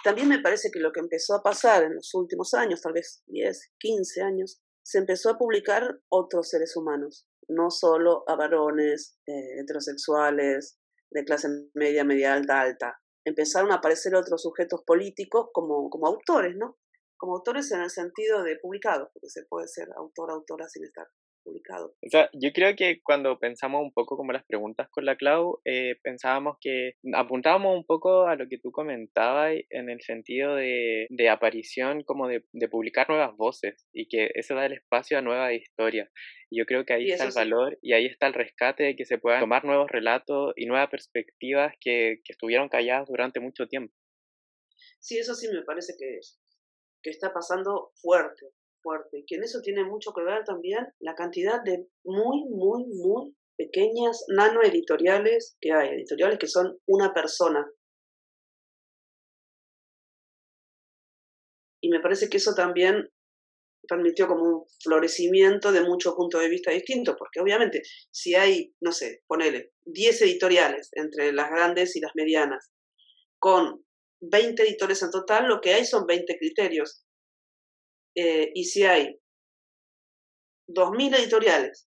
también 0.02 0.28
me 0.28 0.40
parece 0.40 0.70
que 0.72 0.80
lo 0.80 0.90
que 0.90 1.00
empezó 1.00 1.34
a 1.34 1.42
pasar 1.42 1.84
en 1.84 1.94
los 1.94 2.14
últimos 2.14 2.54
años, 2.54 2.80
tal 2.80 2.94
vez 2.94 3.22
10, 3.26 3.72
15 3.78 4.22
años, 4.22 4.62
se 4.82 4.98
empezó 4.98 5.30
a 5.30 5.38
publicar 5.38 6.00
otros 6.08 6.48
seres 6.48 6.76
humanos, 6.76 7.28
no 7.48 7.70
solo 7.70 8.24
a 8.26 8.36
varones 8.36 9.18
eh, 9.26 9.60
heterosexuales 9.60 10.78
de 11.10 11.24
clase 11.24 11.48
media, 11.74 12.04
media 12.04 12.32
alta, 12.32 12.60
alta. 12.60 13.00
Empezaron 13.24 13.72
a 13.72 13.76
aparecer 13.76 14.14
otros 14.14 14.42
sujetos 14.42 14.82
políticos 14.86 15.48
como, 15.52 15.90
como 15.90 16.06
autores, 16.06 16.56
¿no? 16.56 16.78
Como 17.18 17.36
autores 17.36 17.70
en 17.72 17.82
el 17.82 17.90
sentido 17.90 18.42
de 18.44 18.58
publicados, 18.58 19.10
porque 19.12 19.28
se 19.28 19.44
puede 19.44 19.68
ser 19.68 19.88
autor, 19.96 20.30
autora 20.30 20.68
sin 20.68 20.84
estar 20.84 21.06
publicado. 21.46 21.94
O 22.04 22.10
sea, 22.10 22.28
yo 22.32 22.52
creo 22.52 22.74
que 22.74 23.00
cuando 23.02 23.38
pensamos 23.38 23.82
un 23.82 23.92
poco 23.92 24.16
como 24.16 24.32
las 24.32 24.44
preguntas 24.44 24.88
con 24.90 25.04
la 25.04 25.16
Clau, 25.16 25.60
eh, 25.64 25.96
pensábamos 26.02 26.56
que 26.60 26.94
apuntábamos 27.14 27.76
un 27.76 27.84
poco 27.84 28.26
a 28.26 28.34
lo 28.34 28.48
que 28.48 28.58
tú 28.58 28.72
comentabas 28.72 29.54
en 29.70 29.88
el 29.88 30.00
sentido 30.02 30.56
de, 30.56 31.06
de 31.08 31.28
aparición 31.28 32.02
como 32.02 32.26
de, 32.26 32.44
de, 32.52 32.68
publicar 32.68 33.08
nuevas 33.08 33.36
voces 33.36 33.86
y 33.92 34.08
que 34.08 34.30
eso 34.34 34.54
da 34.54 34.66
el 34.66 34.72
espacio 34.72 35.18
a 35.18 35.22
nuevas 35.22 35.52
historias. 35.52 36.10
Y 36.50 36.58
yo 36.58 36.66
creo 36.66 36.84
que 36.84 36.94
ahí 36.94 37.10
está 37.10 37.24
el 37.24 37.32
valor 37.34 37.78
y 37.80 37.92
ahí 37.92 38.06
está 38.06 38.26
el 38.26 38.34
rescate 38.34 38.82
de 38.82 38.96
que 38.96 39.04
se 39.04 39.18
puedan 39.18 39.40
tomar 39.40 39.64
nuevos 39.64 39.90
relatos 39.90 40.52
y 40.56 40.66
nuevas 40.66 40.90
perspectivas 40.90 41.72
que, 41.80 42.20
que 42.24 42.32
estuvieron 42.32 42.68
calladas 42.68 43.08
durante 43.08 43.40
mucho 43.40 43.66
tiempo. 43.68 43.94
Sí, 45.00 45.18
eso 45.18 45.34
sí 45.34 45.48
me 45.48 45.62
parece 45.62 45.94
que, 45.96 46.18
que 47.02 47.10
está 47.10 47.32
pasando 47.32 47.92
fuerte, 47.94 48.46
fuerte, 48.86 49.24
que 49.26 49.34
en 49.34 49.42
eso 49.42 49.60
tiene 49.62 49.82
mucho 49.82 50.12
que 50.12 50.22
ver 50.22 50.44
también 50.44 50.86
la 51.00 51.16
cantidad 51.16 51.60
de 51.64 51.88
muy, 52.04 52.44
muy, 52.44 52.84
muy 52.86 53.36
pequeñas 53.58 54.24
nano 54.28 54.62
editoriales 54.62 55.56
que 55.60 55.72
hay, 55.72 55.88
editoriales 55.88 56.38
que 56.38 56.46
son 56.46 56.78
una 56.86 57.12
persona. 57.12 57.66
Y 61.82 61.88
me 61.88 62.00
parece 62.00 62.28
que 62.28 62.36
eso 62.36 62.54
también 62.54 63.08
permitió 63.88 64.28
como 64.28 64.42
un 64.44 64.64
florecimiento 64.82 65.72
de 65.72 65.82
muchos 65.82 66.14
puntos 66.14 66.40
de 66.40 66.48
vista 66.48 66.70
distintos, 66.70 67.16
porque 67.18 67.40
obviamente 67.40 67.82
si 68.12 68.34
hay, 68.34 68.72
no 68.80 68.92
sé, 68.92 69.22
ponele 69.26 69.72
10 69.84 70.22
editoriales 70.22 70.90
entre 70.92 71.32
las 71.32 71.50
grandes 71.50 71.96
y 71.96 72.00
las 72.00 72.12
medianas, 72.14 72.70
con 73.38 73.84
20 74.20 74.62
editores 74.62 75.02
en 75.02 75.10
total, 75.10 75.48
lo 75.48 75.60
que 75.60 75.74
hay 75.74 75.84
son 75.84 76.06
20 76.06 76.38
criterios. 76.38 77.05
Eh, 78.16 78.50
y 78.54 78.64
si 78.64 78.84
hay 78.84 79.20
2.000 80.68 81.18
editoriales 81.18 81.88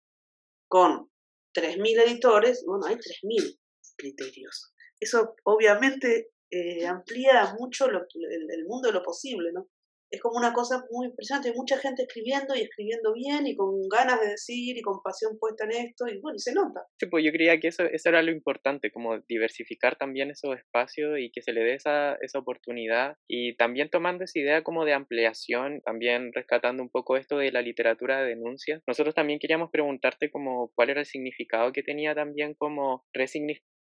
con 0.66 1.10
3.000 1.54 2.02
editores, 2.06 2.64
bueno, 2.66 2.86
hay 2.86 2.96
3.000 2.96 3.60
criterios. 3.96 4.74
Eso 4.98 5.36
obviamente 5.44 6.30
eh, 6.50 6.86
amplía 6.86 7.54
mucho 7.58 7.86
el, 7.86 7.96
el, 7.96 8.64
mundo 8.66 8.88
de 8.88 8.94
lo 8.94 9.02
posible, 9.02 9.52
¿no? 9.52 9.68
Es 10.14 10.20
como 10.20 10.38
una 10.38 10.52
cosa 10.52 10.84
muy 10.90 11.06
impresionante. 11.06 11.50
Hay 11.50 11.54
mucha 11.54 11.78
gente 11.78 12.02
escribiendo 12.02 12.54
y 12.54 12.62
escribiendo 12.62 13.12
bien 13.12 13.46
y 13.46 13.56
con 13.56 13.88
ganas 13.88 14.20
de 14.20 14.28
decir 14.28 14.76
y 14.76 14.82
con 14.82 15.02
pasión 15.02 15.38
puesta 15.38 15.64
en 15.64 15.72
esto 15.72 16.06
y 16.08 16.18
bueno, 16.20 16.38
se 16.38 16.52
nota. 16.52 16.86
Sí, 16.98 17.06
pues 17.06 17.24
yo 17.24 17.32
creía 17.32 17.58
que 17.60 17.68
eso, 17.68 17.84
eso 17.84 18.08
era 18.08 18.22
lo 18.22 18.30
importante, 18.30 18.90
como 18.90 19.18
diversificar 19.28 19.96
también 19.96 20.30
esos 20.30 20.56
espacios 20.56 21.18
y 21.18 21.30
que 21.30 21.42
se 21.42 21.52
le 21.52 21.62
dé 21.62 21.74
esa, 21.74 22.16
esa 22.20 22.38
oportunidad 22.38 23.16
y 23.28 23.56
también 23.56 23.90
tomando 23.90 24.24
esa 24.24 24.38
idea 24.38 24.62
como 24.62 24.84
de 24.84 24.94
ampliación, 24.94 25.80
también 25.84 26.32
rescatando 26.32 26.82
un 26.82 26.90
poco 26.90 27.16
esto 27.16 27.38
de 27.38 27.52
la 27.52 27.62
literatura 27.62 28.20
de 28.20 28.28
denuncia. 28.28 28.80
Nosotros 28.86 29.14
también 29.14 29.38
queríamos 29.38 29.70
preguntarte 29.70 30.30
como 30.30 30.70
cuál 30.74 30.90
era 30.90 31.00
el 31.00 31.06
significado 31.06 31.72
que 31.72 31.82
tenía 31.82 32.14
también 32.14 32.54
como 32.54 33.04
resignificar 33.12 33.73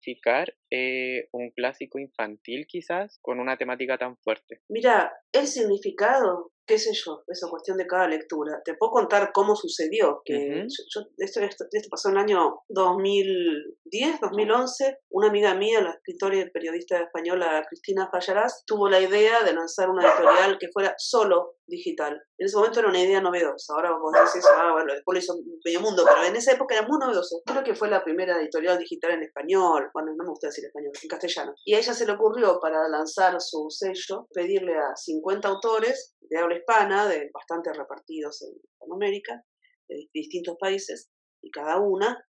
eh, 0.70 1.28
un 1.32 1.52
clásico 1.52 2.00
infantil 2.00 2.66
quizás 2.68 3.20
con 3.22 3.40
una 3.40 3.58
temática 3.58 3.98
tan 3.98 4.18
fuerte. 4.18 4.62
Mira, 4.70 5.14
el 5.32 5.48
significado 5.48 6.52
qué 6.66 6.78
sé 6.78 6.92
yo, 6.94 7.24
esa 7.28 7.50
cuestión 7.50 7.78
de 7.78 7.88
cada 7.88 8.08
lectura. 8.08 8.62
Te 8.64 8.76
puedo 8.76 8.92
contar 8.92 9.32
cómo 9.34 9.56
sucedió, 9.56 10.22
que 10.24 10.66
yo, 10.68 11.02
esto, 11.18 11.42
esto, 11.42 11.66
pasó 11.90 12.10
en 12.10 12.16
el 12.16 12.22
año 12.22 12.62
2010, 12.70 14.22
2011. 14.22 14.98
Una 15.10 15.28
amiga 15.28 15.54
mía, 15.56 15.82
la 15.82 15.92
escritora 15.92 16.38
y 16.38 16.50
periodista 16.50 17.00
española 17.00 17.66
Cristina 17.68 18.10
Fallarás, 18.12 18.64
tuvo 18.66 18.90
la 18.90 19.02
idea 19.02 19.44
de 19.44 19.54
lanzar 19.54 19.90
una 19.90 20.08
editorial 20.08 20.58
que 20.60 20.70
fuera 20.72 20.94
solo 20.98 21.56
digital. 21.68 22.22
En 22.38 22.46
ese 22.46 22.58
momento 22.58 22.80
era 22.80 22.90
una 22.90 23.02
idea 23.02 23.22
novedosa. 23.22 23.74
Ahora 23.74 23.92
vos 23.98 24.12
decís, 24.12 24.46
ah, 24.56 24.72
bueno, 24.74 24.94
después 24.94 25.16
lo 25.16 25.20
hizo 25.20 25.34
medio 25.64 25.82
mundo, 25.82 26.04
pero 26.06 26.28
en 26.28 26.36
esa 26.36 26.52
época 26.52 26.76
era 26.76 26.88
muy 26.88 27.00
novedoso. 27.00 27.42
Creo 27.46 27.64
que 27.64 27.76
fue 27.76 27.90
la 27.90 28.04
primera 28.04 28.40
editorial 28.40 28.78
digital 28.78 29.12
en 29.12 29.24
español, 29.24 29.90
bueno, 29.94 30.12
no 30.16 30.24
me 30.24 30.30
gusta 30.30 30.48
decir 30.48 30.66
español, 30.66 30.92
en 31.02 31.10
castellano. 31.10 31.54
Y 31.66 31.74
a 31.74 31.80
ella 31.80 31.94
se 31.94 32.06
le 32.06 32.14
ocurrió 32.14 32.60
para 32.60 32.88
lanzar 32.88 33.40
su 33.40 33.68
sello 33.70 34.28
pedirle 34.34 34.76
a 34.78 34.96
50 34.96 35.48
autores 35.48 36.16
de 36.22 36.38
habla 36.38 36.51
hispana, 36.56 37.08
de 37.08 37.30
bastante 37.34 37.74
repartidos 37.74 38.42
en 38.44 38.94
América, 38.94 39.44
de 39.88 40.10
distintos 40.14 40.58
países, 40.60 41.12
y 41.42 41.52
cada 41.52 41.80
una 41.80 42.26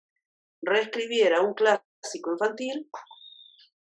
reescribiera 0.63 1.41
un 1.41 1.55
clásico 1.55 2.33
infantil 2.33 2.89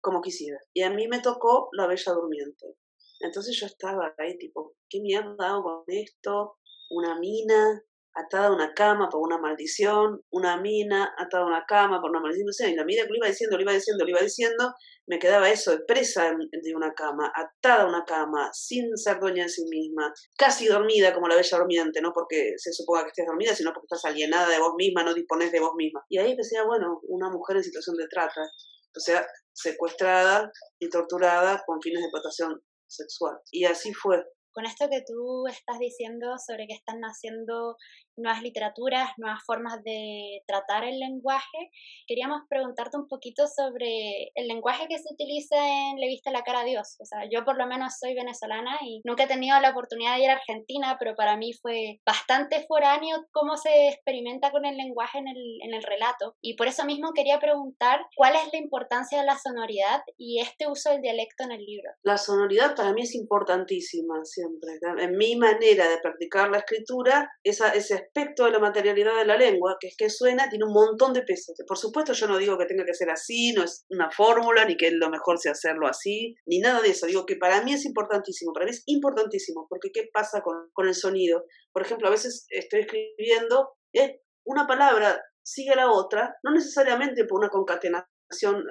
como 0.01 0.21
quisiera. 0.21 0.59
Y 0.73 0.83
a 0.83 0.89
mí 0.89 1.07
me 1.07 1.21
tocó 1.21 1.69
La 1.73 1.87
Bella 1.87 2.13
Durmiente. 2.13 2.77
Entonces 3.19 3.57
yo 3.59 3.67
estaba 3.67 4.13
ahí 4.17 4.37
tipo, 4.37 4.75
¿qué 4.89 4.99
mierda 4.99 5.49
hago 5.49 5.63
con 5.63 5.83
esto? 5.87 6.57
Una 6.89 7.19
mina, 7.19 7.83
atada 8.13 8.47
a 8.47 8.53
una 8.53 8.73
cama 8.73 9.09
por 9.09 9.21
una 9.21 9.37
maldición, 9.37 10.21
una 10.31 10.59
mina 10.59 11.13
atada 11.17 11.43
a 11.43 11.47
una 11.47 11.65
cama 11.65 12.01
por 12.01 12.09
una 12.09 12.19
maldición, 12.19 12.69
y 12.69 12.75
la 12.75 12.85
medida 12.85 13.03
que 13.03 13.09
lo 13.09 13.17
iba 13.17 13.27
diciendo, 13.27 13.55
lo 13.55 13.63
iba 13.63 13.73
diciendo, 13.73 14.03
lo 14.03 14.09
iba 14.09 14.19
diciendo, 14.19 14.73
me 15.07 15.19
quedaba 15.19 15.49
eso, 15.49 15.77
presa 15.87 16.31
de 16.31 16.75
una 16.75 16.93
cama, 16.93 17.31
atada 17.35 17.83
a 17.83 17.87
una 17.87 18.03
cama, 18.05 18.49
sin 18.53 18.95
ser 18.97 19.19
dueña 19.19 19.43
de 19.43 19.49
sí 19.49 19.65
misma, 19.69 20.13
casi 20.37 20.67
dormida 20.67 21.13
como 21.13 21.27
la 21.27 21.35
bella 21.35 21.57
durmiente, 21.57 22.01
no 22.01 22.11
porque 22.13 22.53
se 22.57 22.71
suponga 22.73 23.03
que 23.03 23.09
estés 23.09 23.25
dormida, 23.25 23.55
sino 23.55 23.71
porque 23.73 23.87
estás 23.91 24.05
alienada 24.05 24.49
de 24.49 24.59
vos 24.59 24.73
misma, 24.77 25.03
no 25.03 25.13
dispones 25.13 25.51
de 25.51 25.59
vos 25.59 25.73
misma. 25.75 26.03
Y 26.09 26.17
ahí 26.17 26.35
decía, 26.35 26.63
bueno, 26.63 26.99
una 27.03 27.29
mujer 27.29 27.57
en 27.57 27.63
situación 27.63 27.95
de 27.95 28.07
trata, 28.07 28.41
o 28.41 28.99
sea, 28.99 29.25
secuestrada 29.53 30.51
y 30.79 30.89
torturada 30.89 31.61
con 31.65 31.81
fines 31.81 32.01
de 32.01 32.05
explotación 32.05 32.61
sexual. 32.87 33.37
Y 33.51 33.65
así 33.65 33.93
fue 33.93 34.23
con 34.53 34.65
esto 34.65 34.87
que 34.89 35.01
tú 35.01 35.47
estás 35.47 35.79
diciendo 35.79 36.35
sobre 36.37 36.67
que 36.67 36.73
están 36.73 36.99
naciendo 36.99 37.77
nuevas 38.17 38.41
literaturas, 38.41 39.11
nuevas 39.17 39.41
formas 39.45 39.83
de 39.83 40.43
tratar 40.47 40.83
el 40.83 40.99
lenguaje, 40.99 41.71
queríamos 42.07 42.41
preguntarte 42.49 42.97
un 42.97 43.07
poquito 43.07 43.47
sobre 43.47 44.31
el 44.35 44.47
lenguaje 44.47 44.87
que 44.87 44.99
se 44.99 45.13
utiliza 45.13 45.55
en 45.55 45.97
Le 45.99 46.07
viste 46.07 46.31
la 46.31 46.43
cara 46.43 46.61
a 46.61 46.65
Dios. 46.65 46.97
O 46.99 47.05
sea, 47.05 47.27
yo 47.29 47.43
por 47.45 47.57
lo 47.57 47.67
menos 47.67 47.97
soy 47.99 48.13
venezolana 48.13 48.77
y 48.85 49.01
nunca 49.03 49.23
he 49.23 49.27
tenido 49.27 49.59
la 49.59 49.71
oportunidad 49.71 50.17
de 50.17 50.23
ir 50.23 50.29
a 50.29 50.33
Argentina, 50.33 50.97
pero 50.99 51.15
para 51.15 51.37
mí 51.37 51.53
fue 51.53 51.99
bastante 52.05 52.65
foráneo 52.67 53.25
cómo 53.31 53.57
se 53.57 53.89
experimenta 53.89 54.51
con 54.51 54.65
el 54.65 54.77
lenguaje 54.77 55.19
en 55.19 55.27
el, 55.27 55.61
en 55.63 55.73
el 55.73 55.83
relato. 55.83 56.35
Y 56.41 56.55
por 56.55 56.67
eso 56.67 56.85
mismo 56.85 57.13
quería 57.13 57.39
preguntar 57.39 58.01
cuál 58.15 58.35
es 58.35 58.51
la 58.51 58.59
importancia 58.59 59.19
de 59.19 59.25
la 59.25 59.37
sonoridad 59.37 60.01
y 60.17 60.39
este 60.39 60.67
uso 60.67 60.91
del 60.91 61.01
dialecto 61.01 61.43
en 61.43 61.51
el 61.51 61.65
libro. 61.65 61.89
La 62.03 62.17
sonoridad 62.17 62.75
para 62.75 62.93
mí 62.93 63.01
es 63.01 63.15
importantísima 63.15 64.19
siempre. 64.41 65.03
En 65.03 65.17
mi 65.17 65.35
manera 65.35 65.89
de 65.89 65.97
practicar 65.99 66.49
la 66.49 66.59
escritura, 66.59 67.31
esa, 67.43 67.69
ese 67.73 67.95
aspecto 67.95 68.45
de 68.45 68.51
la 68.51 68.59
materialidad 68.59 69.17
de 69.17 69.25
la 69.25 69.37
lengua, 69.37 69.77
que 69.79 69.87
es 69.87 69.95
que 69.97 70.09
suena, 70.09 70.49
tiene 70.49 70.65
un 70.65 70.73
montón 70.73 71.13
de 71.13 71.21
peso. 71.23 71.53
Por 71.67 71.77
supuesto, 71.77 72.13
yo 72.13 72.27
no 72.27 72.37
digo 72.37 72.57
que 72.57 72.65
tenga 72.65 72.85
que 72.85 72.93
ser 72.93 73.09
así, 73.09 73.53
no 73.53 73.63
es 73.63 73.85
una 73.89 74.09
fórmula, 74.09 74.65
ni 74.65 74.77
que 74.77 74.91
lo 74.91 75.09
mejor 75.09 75.37
sea 75.39 75.51
hacerlo 75.53 75.87
así, 75.87 76.35
ni 76.45 76.59
nada 76.59 76.81
de 76.81 76.89
eso. 76.89 77.05
Digo 77.05 77.25
que 77.25 77.35
para 77.35 77.61
mí 77.63 77.73
es 77.73 77.85
importantísimo, 77.85 78.53
para 78.53 78.65
mí 78.65 78.71
es 78.71 78.83
importantísimo, 78.85 79.67
porque 79.69 79.91
¿qué 79.93 80.09
pasa 80.11 80.41
con, 80.41 80.69
con 80.73 80.87
el 80.87 80.95
sonido? 80.95 81.45
Por 81.71 81.83
ejemplo, 81.83 82.07
a 82.07 82.11
veces 82.11 82.45
estoy 82.49 82.81
escribiendo, 82.81 83.71
eh, 83.93 84.21
una 84.43 84.65
palabra 84.67 85.21
sigue 85.43 85.71
a 85.71 85.75
la 85.75 85.91
otra, 85.91 86.35
no 86.43 86.51
necesariamente 86.51 87.25
por 87.25 87.39
una 87.39 87.49
concatenación 87.49 88.10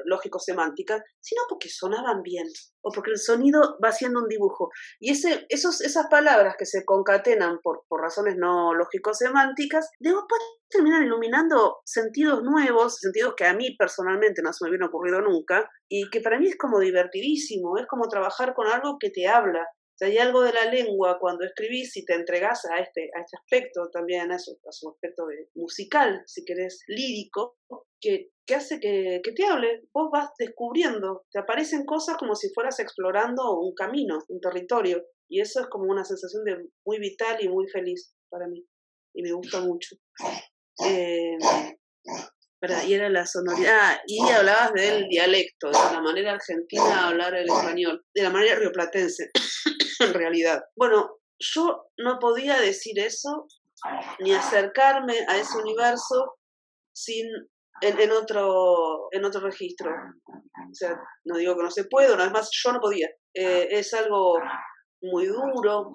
lógico-semántica, 0.04 1.02
sino 1.20 1.42
porque 1.48 1.68
sonaban 1.68 2.22
bien 2.22 2.46
o 2.82 2.90
porque 2.92 3.10
el 3.10 3.18
sonido 3.18 3.78
va 3.82 3.90
haciendo 3.90 4.20
un 4.20 4.28
dibujo. 4.28 4.70
Y 4.98 5.10
ese, 5.12 5.46
esos, 5.48 5.80
esas 5.80 6.06
palabras 6.08 6.54
que 6.58 6.66
se 6.66 6.84
concatenan 6.84 7.58
por, 7.62 7.82
por 7.88 8.00
razones 8.00 8.36
no 8.36 8.74
lógico-semánticas, 8.74 9.90
después 9.98 10.40
terminan 10.68 11.04
iluminando 11.04 11.78
sentidos 11.84 12.42
nuevos, 12.42 12.98
sentidos 12.98 13.34
que 13.36 13.44
a 13.44 13.54
mí 13.54 13.76
personalmente 13.76 14.42
no 14.42 14.52
se 14.52 14.64
me 14.64 14.70
hubieran 14.70 14.88
ocurrido 14.88 15.20
nunca, 15.20 15.68
y 15.88 16.08
que 16.10 16.20
para 16.20 16.38
mí 16.38 16.48
es 16.48 16.56
como 16.56 16.78
divertidísimo, 16.78 17.76
es 17.78 17.86
como 17.86 18.08
trabajar 18.08 18.54
con 18.54 18.68
algo 18.68 18.96
que 18.98 19.10
te 19.10 19.26
habla, 19.26 19.66
hay 20.06 20.18
algo 20.18 20.42
de 20.42 20.52
la 20.52 20.64
lengua 20.64 21.18
cuando 21.20 21.44
escribís 21.44 21.96
y 21.96 22.04
te 22.04 22.14
entregas 22.14 22.64
a 22.66 22.78
este, 22.78 23.10
a 23.14 23.20
este 23.20 23.36
aspecto 23.36 23.90
también, 23.92 24.32
a 24.32 24.38
su, 24.38 24.52
a 24.66 24.72
su 24.72 24.88
aspecto 24.88 25.26
de, 25.26 25.48
musical, 25.54 26.22
si 26.26 26.44
querés, 26.44 26.82
lírico, 26.86 27.56
que, 28.00 28.30
que 28.46 28.54
hace 28.54 28.80
que, 28.80 29.20
que, 29.22 29.32
te 29.32 29.46
hable. 29.46 29.82
Vos 29.92 30.10
vas 30.12 30.30
descubriendo, 30.38 31.24
te 31.30 31.38
aparecen 31.38 31.84
cosas 31.84 32.16
como 32.16 32.34
si 32.34 32.48
fueras 32.54 32.78
explorando 32.78 33.58
un 33.58 33.74
camino, 33.74 34.18
un 34.28 34.40
territorio. 34.40 35.04
Y 35.28 35.40
eso 35.40 35.60
es 35.60 35.66
como 35.68 35.84
una 35.84 36.04
sensación 36.04 36.44
de 36.44 36.56
muy 36.84 36.98
vital 36.98 37.42
y 37.42 37.48
muy 37.48 37.68
feliz 37.68 38.14
para 38.28 38.48
mí. 38.48 38.64
Y 39.14 39.22
me 39.22 39.32
gusta 39.32 39.60
mucho. 39.60 39.96
Eh, 40.84 41.36
y 42.86 42.92
era 42.92 43.08
la 43.08 43.26
sonoridad. 43.26 43.78
Ah, 43.80 44.00
y 44.06 44.20
hablabas 44.28 44.72
del 44.74 45.08
dialecto, 45.08 45.68
de 45.68 45.72
la 45.72 46.00
manera 46.00 46.32
argentina 46.32 46.84
de 46.84 46.92
hablar 46.92 47.34
el 47.34 47.46
español, 47.48 48.04
de 48.14 48.22
la 48.22 48.30
manera 48.30 48.56
rioplatense, 48.56 49.30
en 50.14 50.14
realidad. 50.14 50.62
Bueno, 50.76 51.18
yo 51.38 51.86
no 51.98 52.18
podía 52.18 52.58
decir 52.58 52.98
eso 52.98 53.46
ni 54.18 54.32
acercarme 54.32 55.14
a 55.28 55.38
ese 55.38 55.58
universo 55.58 56.36
sin 56.92 57.26
en, 57.80 58.10
otro 58.10 59.08
en 59.10 59.24
otro 59.24 59.40
registro. 59.40 59.90
O 59.90 60.74
sea, 60.74 60.96
no 61.24 61.38
digo 61.38 61.56
que 61.56 61.62
no 61.62 61.70
se 61.70 61.84
puede, 61.84 62.12
una 62.12 62.24
vez 62.24 62.32
más, 62.32 62.50
yo 62.52 62.72
no 62.72 62.80
podía. 62.80 63.08
Eh, 63.34 63.68
es 63.70 63.94
algo 63.94 64.38
muy 65.02 65.26
duro, 65.26 65.92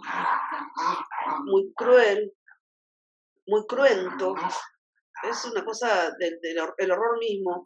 muy 1.46 1.72
cruel, 1.76 2.34
muy 3.48 3.66
cruento, 3.68 4.34
es 5.30 5.46
una 5.46 5.64
cosa 5.64 6.12
del, 6.20 6.40
el 6.78 6.92
horror 6.92 7.20
mismo. 7.20 7.66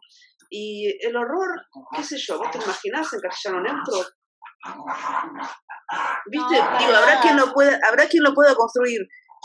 Y 0.50 0.88
el 1.06 1.16
horror, 1.16 1.48
qué 1.94 2.02
sé 2.02 2.16
yo, 2.18 2.38
vos 2.38 2.50
te 2.50 2.58
imaginás 2.58 3.12
en 3.12 3.20
castellano 3.20 3.62
neutro. 3.62 4.10
¿Viste? 6.26 6.54
Digo, 6.54 6.94
habrá 6.94 7.20
quien, 7.20 7.36
lo 7.36 7.52
pueda, 7.52 7.78
habrá 7.86 8.06
quien 8.06 8.22
lo 8.22 8.34
pueda 8.34 8.54
construir. 8.54 9.00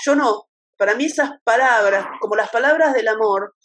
Yo 0.05 0.15
no. 0.15 0.43
Para 0.77 0.95
mí 0.95 1.05
esas 1.05 1.31
palabras, 1.43 2.05
como 2.19 2.35
las 2.35 2.49
palabras 2.49 2.93
del 2.93 3.07
amor, 3.07 3.55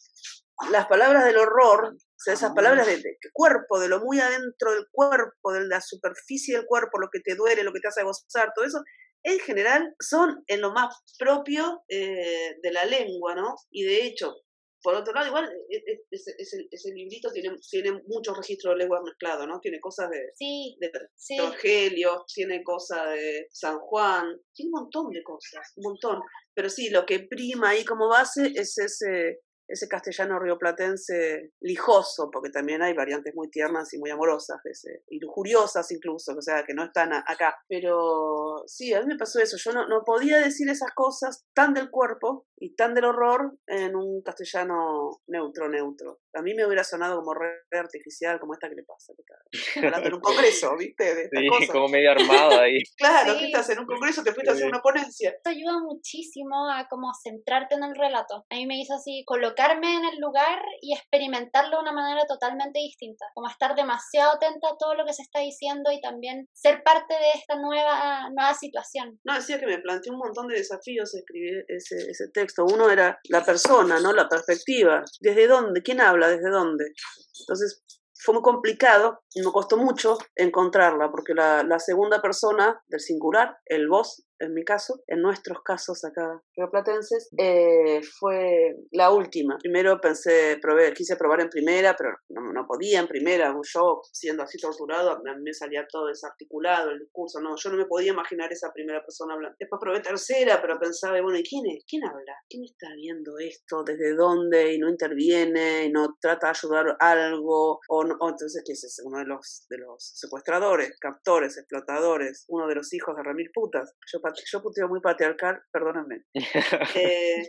las 0.71 0.87
palabras 0.87 1.25
del 1.25 1.39
horror, 1.39 1.95
o 1.95 2.23
sea, 2.23 2.35
esas 2.35 2.53
palabras 2.55 2.87
de, 2.87 3.03
cuerpo, 3.33 3.81
de 3.81 3.89
lo 3.89 4.01
muy 4.01 4.21
adentro 4.21 4.73
del 4.73 4.87
cuerpo, 4.93 5.53
de 5.53 5.67
la 5.67 5.81
superficie 5.81 6.57
del 6.57 6.67
cuerpo, 6.67 7.01
lo 7.01 7.09
que 7.11 7.21
te 7.21 7.35
duele, 7.35 7.65
lo 7.65 7.73
que 7.73 7.81
te 7.81 7.89
hace 7.89 8.03
gozar, 8.03 8.53
todo 8.55 8.65
eso, 8.65 8.83
en 9.23 9.39
general 9.41 9.95
son 9.99 10.45
en 10.47 10.61
lo 10.61 10.73
más 10.73 10.95
propio 11.19 11.83
eh, 11.89 12.57
de 12.63 12.73
la 12.73 12.85
lengua, 12.85 13.35
¿no? 13.35 13.55
Y 13.71 13.85
de 13.85 14.05
hecho, 14.05 14.35
por 14.83 14.95
otro 14.95 15.13
lado, 15.13 15.29
igual 15.29 15.51
e, 15.69 15.77
e, 15.77 16.01
ese, 16.11 16.95
librito 16.95 17.31
tiene, 17.31 17.57
tiene 17.71 18.03
muchos 18.07 18.37
registros 18.37 18.75
de 18.75 18.79
lengua 18.79 19.03
mezclado, 19.03 19.47
¿no? 19.47 19.61
Tiene 19.61 19.81
cosas 19.81 20.11
de, 20.11 20.31
sí, 20.35 20.77
de 20.81 20.91
Evangelio, 21.37 22.25
tiene 22.33 22.63
cosas 22.63 23.11
de 23.13 23.47
San 23.51 23.79
Juan, 23.79 24.41
tiene 24.55 24.71
un 24.73 24.83
montón 24.83 25.11
de 25.11 25.23
cosas, 25.23 25.73
un 25.77 25.91
montón. 25.91 26.21
Pero 26.55 26.69
sí, 26.69 26.91
lo 26.91 27.05
que 27.05 27.21
prima 27.21 27.71
ahí 27.71 27.85
como 27.85 28.09
base 28.09 28.53
es 28.55 28.79
ese, 28.79 29.41
ese 29.71 29.89
castellano 29.89 30.39
rioplatense 30.39 31.53
lijoso, 31.61 32.31
porque 32.31 32.51
también 32.51 32.83
hay 32.83 32.95
variantes 32.95 33.35
muy 33.35 33.51
tiernas 33.51 33.93
y 33.95 33.99
muy 33.99 34.11
amorosas, 34.11 34.61
ese, 34.65 35.05
y 35.09 35.21
lujuriosas 35.21 35.91
incluso, 35.93 36.35
o 36.37 36.43
sea, 36.43 36.65
que 36.65 36.75
no 36.75 36.85
están 36.85 37.13
acá. 37.13 37.57
Pero 37.69 38.63
sí, 38.67 38.93
a 38.93 39.01
mí 39.01 39.07
me 39.07 39.17
pasó 39.17 39.41
eso, 39.41 39.57
yo 39.57 39.73
no, 39.73 39.87
no 39.87 40.03
podía 40.05 40.41
decir 40.41 40.69
esas 40.69 40.91
cosas 40.95 41.45
tan 41.55 41.75
del 41.75 41.91
cuerpo, 41.91 42.47
y 42.61 42.75
tan 42.75 42.95
del 42.95 43.07
horror 43.07 43.57
en 43.67 43.97
un 43.97 44.21
castellano 44.23 45.23
neutro, 45.27 45.69
neutro. 45.69 46.21
A 46.35 46.43
mí 46.43 46.53
me 46.55 46.67
hubiera 46.67 46.85
sonado 46.85 47.17
como 47.17 47.33
re 47.33 47.63
artificial, 47.73 48.39
como 48.39 48.53
esta 48.53 48.69
que 48.69 48.75
le 48.75 48.85
pasa. 48.85 49.15
Que 49.17 49.81
hablando 49.87 50.09
en 50.09 50.15
un 50.15 50.21
congreso, 50.21 50.77
¿viste? 50.77 51.15
De 51.15 51.31
sí, 51.31 51.67
como 51.73 51.89
medio 51.89 52.11
armado 52.11 52.61
ahí. 52.61 52.83
claro, 52.99 53.39
que 53.39 53.47
estás 53.47 53.71
en 53.71 53.81
un 53.81 53.87
congreso, 53.87 54.23
te 54.23 54.33
fuiste 54.33 54.51
a 54.51 54.55
hacer 54.55 54.69
una 54.69 54.83
ponencia. 54.83 55.31
Esto 55.31 55.49
ayuda 55.49 55.81
muchísimo 55.81 56.71
a 56.71 56.87
como 56.89 57.11
centrarte 57.15 57.77
en 57.77 57.85
el 57.85 57.97
relato. 57.97 58.45
A 58.51 58.55
mí 58.55 58.67
me 58.67 58.79
hizo 58.79 58.95
así, 58.95 59.25
colocarme 59.61 59.95
en 59.95 60.05
el 60.05 60.21
lugar 60.21 60.59
y 60.81 60.95
experimentarlo 60.95 61.77
de 61.77 61.83
una 61.83 61.93
manera 61.93 62.25
totalmente 62.27 62.79
distinta. 62.79 63.27
Como 63.35 63.49
estar 63.49 63.75
demasiado 63.75 64.33
atenta 64.33 64.69
a 64.69 64.77
todo 64.79 64.95
lo 64.95 65.05
que 65.05 65.13
se 65.13 65.23
está 65.23 65.41
diciendo 65.41 65.91
y 65.93 66.01
también 66.01 66.49
ser 66.53 66.83
parte 66.83 67.15
de 67.15 67.39
esta 67.39 67.57
nueva, 67.57 68.29
nueva 68.31 68.55
situación. 68.55 69.19
No, 69.25 69.35
decía 69.35 69.59
que 69.59 69.67
me 69.67 69.79
planteó 69.79 70.13
un 70.13 70.19
montón 70.19 70.49
de 70.49 70.57
desafíos 70.57 71.15
escribir 71.15 71.65
ese, 71.69 72.11
ese 72.11 72.29
texto. 72.33 72.65
Uno 72.65 72.91
era 72.91 73.19
la 73.29 73.45
persona, 73.45 74.01
¿no? 74.01 74.13
La 74.13 74.29
perspectiva. 74.29 75.05
¿Desde 75.21 75.47
dónde? 75.47 75.83
¿Quién 75.83 76.01
habla? 76.01 76.29
¿Desde 76.29 76.51
dónde? 76.51 76.93
Entonces, 77.41 77.83
fue 78.15 78.35
muy 78.35 78.43
complicado 78.43 79.23
y 79.35 79.41
me 79.41 79.53
costó 79.53 79.77
mucho 79.77 80.19
encontrarla, 80.37 81.11
porque 81.11 81.35
la, 81.35 81.63
la 81.63 81.79
segunda 81.79 82.21
persona 82.21 82.83
del 82.87 83.01
singular, 83.01 83.57
el 83.65 83.89
vos, 83.89 84.27
en 84.41 84.55
mi 84.55 84.65
caso, 84.65 85.03
en 85.07 85.21
nuestros 85.23 85.63
casos 85.63 86.05
acá 86.05 86.43
platenses, 86.69 87.31
eh, 87.39 88.01
fue 88.19 88.77
la 88.93 89.11
última. 89.11 89.57
Primero 89.59 90.01
pensé, 90.01 90.59
probé, 90.61 90.93
quise 90.93 91.17
probar 91.17 91.41
en 91.41 91.49
primera, 91.49 91.95
pero 91.97 92.11
no, 92.29 92.53
no, 92.53 92.67
podía 92.67 93.01
en 93.01 93.07
primera. 93.07 93.55
Yo, 93.63 94.03
siendo 94.13 94.43
así 94.43 94.59
torturado, 94.59 95.13
a 95.13 95.35
mí 95.37 95.43
me 95.43 95.55
salía 95.55 95.87
todo 95.87 96.07
desarticulado 96.07 96.91
el 96.91 97.01
discurso. 97.01 97.41
No, 97.41 97.57
yo 97.57 97.71
no 97.71 97.77
me 97.77 97.87
podía 97.87 98.13
imaginar 98.13 98.53
esa 98.53 98.73
primera 98.73 99.03
persona 99.05 99.35
hablando. 99.35 99.57
Después 99.59 99.81
probé 99.81 100.01
tercera, 100.01 100.61
pero 100.61 100.79
pensaba, 100.79 101.21
bueno, 101.21 101.39
¿y 101.39 101.43
quién 101.43 101.65
es? 101.67 101.85
¿Quién 101.87 102.05
habla? 102.05 102.35
¿Quién 102.49 102.65
está 102.65 102.89
viendo 102.97 103.39
esto? 103.39 103.83
¿Desde 103.85 104.15
dónde? 104.15 104.75
Y 104.75 104.79
no 104.79 104.89
interviene, 104.89 105.85
y 105.85 105.93
no 105.93 106.17
trata 106.21 106.49
de 106.49 106.51
ayudar 106.51 106.97
algo. 106.99 107.81
O, 107.89 108.05
no, 108.05 108.17
o 108.21 108.29
entonces, 108.29 108.63
¿qué 108.67 108.73
es 108.73 108.85
ese? 108.85 109.03
Uno 109.05 109.19
de 109.19 109.27
los, 109.27 109.67
de 109.69 109.79
los 109.79 110.13
secuestradores, 110.15 110.99
captores, 111.01 111.57
explotadores, 111.57 112.45
uno 112.49 112.67
de 112.67 112.75
los 112.75 112.93
hijos 112.93 113.17
de 113.17 113.23
Ramil 113.23 113.51
Putas. 113.53 113.95
Yo 114.13 114.21
yo 114.35 114.63
puteo 114.63 114.89
muy 114.89 115.01
patriarcal, 115.01 115.61
perdónenme. 115.73 116.25
Eh, 116.97 117.49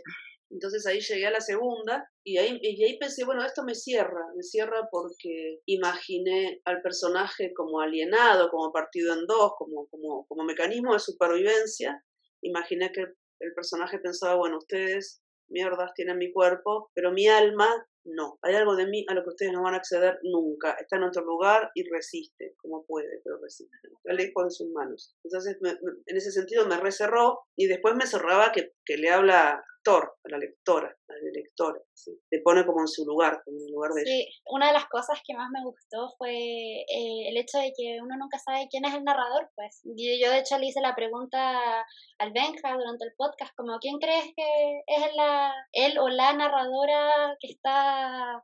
entonces 0.50 0.86
ahí 0.86 1.00
llegué 1.00 1.26
a 1.26 1.30
la 1.30 1.40
segunda 1.40 2.06
y 2.22 2.36
ahí, 2.36 2.58
y 2.60 2.84
ahí 2.84 2.98
pensé, 2.98 3.24
bueno, 3.24 3.42
esto 3.44 3.64
me 3.64 3.74
cierra, 3.74 4.20
me 4.36 4.42
cierra 4.42 4.86
porque 4.90 5.60
imaginé 5.64 6.60
al 6.66 6.82
personaje 6.82 7.54
como 7.54 7.80
alienado, 7.80 8.50
como 8.50 8.70
partido 8.70 9.14
en 9.14 9.26
dos, 9.26 9.52
como, 9.56 9.86
como, 9.86 10.26
como 10.26 10.44
mecanismo 10.44 10.92
de 10.92 10.98
supervivencia. 10.98 12.04
Imaginé 12.42 12.92
que 12.92 13.00
el 13.40 13.54
personaje 13.54 13.98
pensaba, 13.98 14.34
bueno, 14.34 14.58
ustedes 14.58 15.22
mierdas 15.48 15.92
tienen 15.94 16.18
mi 16.18 16.32
cuerpo, 16.32 16.90
pero 16.94 17.12
mi 17.12 17.28
alma 17.28 17.70
no, 18.04 18.38
hay 18.42 18.54
algo 18.54 18.76
de 18.76 18.86
mí 18.86 19.04
a 19.08 19.14
lo 19.14 19.22
que 19.22 19.30
ustedes 19.30 19.52
no 19.52 19.62
van 19.62 19.74
a 19.74 19.78
acceder 19.78 20.18
nunca. 20.22 20.72
Está 20.72 20.96
en 20.96 21.04
otro 21.04 21.24
lugar 21.24 21.70
y 21.74 21.88
resiste, 21.88 22.54
como 22.56 22.84
puede, 22.84 23.20
pero 23.24 23.38
resiste. 23.38 23.76
Está 23.84 24.12
lejos 24.12 24.44
de 24.44 24.50
sus 24.50 24.68
manos. 24.70 25.14
Entonces, 25.24 25.58
en 25.62 26.16
ese 26.16 26.32
sentido 26.32 26.66
me 26.66 26.78
recerró 26.78 27.40
y 27.56 27.66
después 27.66 27.94
me 27.94 28.06
cerraba 28.06 28.52
que, 28.52 28.72
que 28.84 28.96
le 28.96 29.10
habla 29.10 29.64
lector, 29.82 30.14
a 30.24 30.28
la 30.28 30.38
lectora, 30.38 30.96
al 31.08 31.32
lector, 31.32 31.84
¿sí? 31.92 32.12
te 32.30 32.40
pone 32.40 32.64
como 32.64 32.80
en 32.80 32.88
su 32.88 33.04
lugar, 33.04 33.42
en 33.46 33.54
el 33.54 33.72
lugar 33.72 33.90
de 33.92 34.04
sí, 34.04 34.28
una 34.46 34.68
de 34.68 34.74
las 34.74 34.86
cosas 34.86 35.20
que 35.26 35.34
más 35.34 35.50
me 35.50 35.62
gustó 35.64 36.14
fue 36.18 36.30
eh, 36.30 37.28
el 37.28 37.36
hecho 37.36 37.58
de 37.58 37.72
que 37.76 37.98
uno 38.00 38.16
nunca 38.16 38.38
sabe 38.38 38.68
quién 38.70 38.84
es 38.84 38.94
el 38.94 39.04
narrador, 39.04 39.50
pues. 39.56 39.80
Yo, 39.84 40.30
de 40.30 40.38
hecho 40.38 40.58
le 40.58 40.66
hice 40.66 40.80
la 40.80 40.94
pregunta 40.94 41.84
al 42.18 42.32
Benja 42.32 42.74
durante 42.74 43.04
el 43.04 43.14
podcast, 43.16 43.52
como 43.56 43.78
¿quién 43.80 43.98
crees 43.98 44.26
que 44.36 44.82
es 44.86 45.16
la, 45.16 45.52
él 45.72 45.98
o 45.98 46.08
la 46.08 46.32
narradora 46.32 47.36
que 47.40 47.48
está 47.48 47.91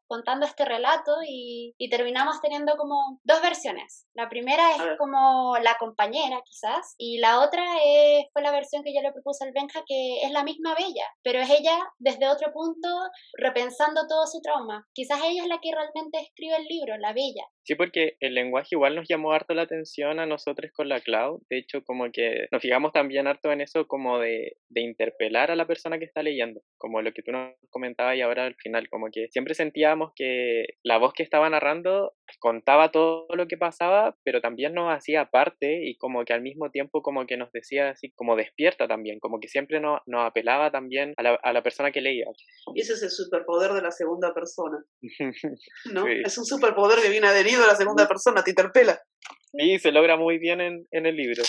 contando 0.06 0.46
este 0.46 0.64
relato? 0.64 1.16
Y, 1.26 1.74
y 1.78 1.88
terminamos 1.88 2.40
teniendo 2.40 2.76
como 2.76 3.20
dos 3.24 3.42
versiones. 3.42 4.06
La 4.14 4.28
primera 4.28 4.76
es 4.76 4.82
como 4.98 5.56
la 5.62 5.76
compañera, 5.78 6.40
quizás, 6.44 6.94
y 6.98 7.18
la 7.18 7.40
otra 7.40 7.64
es, 7.84 8.26
fue 8.32 8.42
la 8.42 8.50
versión 8.50 8.82
que 8.82 8.94
yo 8.94 9.00
le 9.00 9.12
propuse 9.12 9.44
al 9.44 9.52
Benja, 9.52 9.82
que 9.86 10.22
es 10.22 10.30
la 10.30 10.44
misma 10.44 10.74
Bella, 10.74 11.06
pero 11.22 11.40
es 11.40 11.50
ella 11.50 11.78
desde 11.98 12.28
otro 12.28 12.52
punto 12.52 12.88
repensando 13.36 14.06
todo 14.08 14.26
su 14.26 14.40
trauma. 14.40 14.86
Quizás 14.92 15.20
ella 15.24 15.42
es 15.42 15.48
la 15.48 15.60
que 15.60 15.70
realmente 15.72 16.18
escribe 16.18 16.56
el 16.56 16.64
libro, 16.64 16.96
la 16.98 17.12
bella. 17.12 17.44
Sí, 17.64 17.74
porque 17.74 18.16
el 18.20 18.34
lenguaje 18.34 18.68
igual 18.72 18.94
nos 18.94 19.06
llamó 19.08 19.32
harto 19.32 19.52
la 19.54 19.62
atención 19.62 20.20
a 20.20 20.26
nosotros 20.26 20.70
con 20.72 20.88
la 20.88 21.00
Cloud. 21.00 21.42
De 21.50 21.58
hecho, 21.58 21.84
como 21.84 22.10
que 22.10 22.46
nos 22.50 22.62
fijamos 22.62 22.92
también 22.92 23.26
harto 23.26 23.52
en 23.52 23.60
eso 23.60 23.86
como 23.86 24.18
de, 24.18 24.56
de 24.70 24.80
interpelar 24.80 25.50
a 25.50 25.56
la 25.56 25.66
persona 25.66 25.98
que 25.98 26.06
está 26.06 26.22
leyendo, 26.22 26.62
como 26.78 27.02
lo 27.02 27.12
que 27.12 27.22
tú 27.22 27.30
nos 27.32 27.54
comentabas 27.70 28.16
y 28.16 28.22
ahora 28.22 28.46
al 28.46 28.54
final, 28.54 28.88
como 28.88 29.08
que 29.12 29.28
siempre 29.38 29.54
sentíamos 29.54 30.10
que 30.16 30.64
la 30.82 30.98
voz 30.98 31.12
que 31.12 31.22
estaba 31.22 31.48
narrando 31.48 32.12
contaba 32.40 32.90
todo 32.90 33.28
lo 33.36 33.46
que 33.46 33.56
pasaba, 33.56 34.16
pero 34.24 34.40
también 34.40 34.74
nos 34.74 34.92
hacía 34.92 35.26
parte 35.26 35.86
y 35.86 35.96
como 35.96 36.24
que 36.24 36.32
al 36.32 36.42
mismo 36.42 36.72
tiempo 36.72 37.02
como 37.02 37.24
que 37.24 37.36
nos 37.36 37.52
decía 37.52 37.90
así 37.90 38.10
como 38.16 38.34
despierta 38.34 38.88
también, 38.88 39.20
como 39.20 39.38
que 39.38 39.46
siempre 39.46 39.78
nos, 39.78 40.00
nos 40.06 40.26
apelaba 40.26 40.72
también 40.72 41.14
a 41.16 41.22
la, 41.22 41.34
a 41.40 41.52
la 41.52 41.62
persona 41.62 41.92
que 41.92 42.00
leía. 42.00 42.26
Y 42.74 42.80
ese 42.80 42.94
es 42.94 43.02
el 43.04 43.10
superpoder 43.10 43.74
de 43.74 43.82
la 43.82 43.92
segunda 43.92 44.34
persona. 44.34 44.84
¿No? 45.92 46.08
Es 46.08 46.36
un 46.36 46.44
superpoder 46.44 46.98
que 47.00 47.08
viene 47.08 47.28
adherido 47.28 47.62
a 47.62 47.68
la 47.68 47.76
segunda 47.76 48.08
persona, 48.08 48.42
te 48.42 48.50
interpela. 48.50 49.00
Sí, 49.56 49.78
se 49.78 49.92
logra 49.92 50.16
muy 50.16 50.38
bien 50.38 50.60
en, 50.60 50.88
en 50.90 51.06
el 51.06 51.14
libro. 51.14 51.44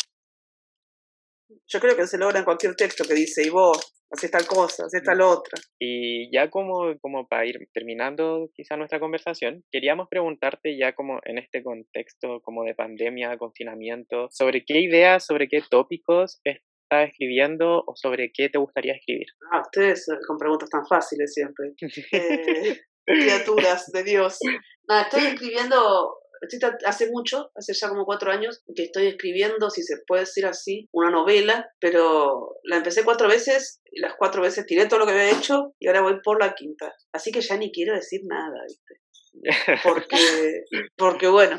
Yo 1.67 1.79
creo 1.79 1.95
que 1.95 2.07
se 2.07 2.17
logra 2.17 2.39
en 2.39 2.45
cualquier 2.45 2.75
texto 2.75 3.03
que 3.05 3.13
dice, 3.13 3.45
y 3.45 3.49
vos, 3.49 3.93
haces 4.11 4.31
tal 4.31 4.45
cosa, 4.47 4.85
haces 4.85 5.03
tal 5.03 5.21
otra. 5.21 5.61
Y 5.79 6.31
ya 6.33 6.49
como, 6.49 6.97
como 6.99 7.27
para 7.27 7.45
ir 7.45 7.67
terminando 7.73 8.49
quizá 8.53 8.77
nuestra 8.77 8.99
conversación, 8.99 9.63
queríamos 9.71 10.07
preguntarte 10.09 10.77
ya 10.77 10.93
como 10.93 11.19
en 11.25 11.37
este 11.37 11.63
contexto 11.63 12.41
como 12.41 12.63
de 12.63 12.75
pandemia, 12.75 13.37
confinamiento, 13.37 14.27
sobre 14.31 14.63
qué 14.65 14.81
ideas, 14.81 15.25
sobre 15.25 15.47
qué 15.47 15.61
tópicos 15.69 16.39
estás 16.43 17.09
escribiendo 17.09 17.83
o 17.85 17.95
sobre 17.95 18.31
qué 18.33 18.49
te 18.49 18.57
gustaría 18.57 18.93
escribir? 18.93 19.27
Ah, 19.51 19.61
ustedes 19.61 20.07
con 20.27 20.37
preguntas 20.37 20.69
tan 20.69 20.85
fáciles 20.85 21.33
siempre. 21.33 21.73
Eh, 23.11 23.21
criaturas 23.23 23.91
de 23.91 24.03
Dios. 24.03 24.37
Nada, 24.87 25.01
estoy 25.01 25.25
escribiendo, 25.25 26.19
estoy, 26.41 26.71
hace 26.85 27.09
mucho, 27.11 27.51
hace 27.55 27.73
ya 27.73 27.89
como 27.89 28.05
cuatro 28.05 28.31
años, 28.31 28.63
que 28.75 28.83
estoy 28.83 29.07
escribiendo, 29.07 29.69
si 29.69 29.83
se 29.83 29.97
puede 30.07 30.21
decir 30.21 30.45
así, 30.45 30.87
una 30.91 31.11
novela, 31.11 31.71
pero 31.79 32.55
la 32.63 32.77
empecé 32.77 33.03
cuatro 33.03 33.27
veces 33.27 33.81
y 33.91 33.99
las 33.99 34.15
cuatro 34.15 34.41
veces 34.41 34.65
tiré 34.65 34.87
todo 34.87 34.99
lo 34.99 35.05
que 35.05 35.13
había 35.13 35.37
hecho 35.37 35.73
y 35.79 35.87
ahora 35.87 36.01
voy 36.01 36.19
por 36.23 36.39
la 36.39 36.53
quinta. 36.53 36.93
Así 37.13 37.31
que 37.31 37.41
ya 37.41 37.57
ni 37.57 37.71
quiero 37.71 37.93
decir 37.93 38.21
nada, 38.25 38.63
¿viste? 38.67 39.81
Porque, 39.83 40.63
porque 40.97 41.27
bueno, 41.27 41.57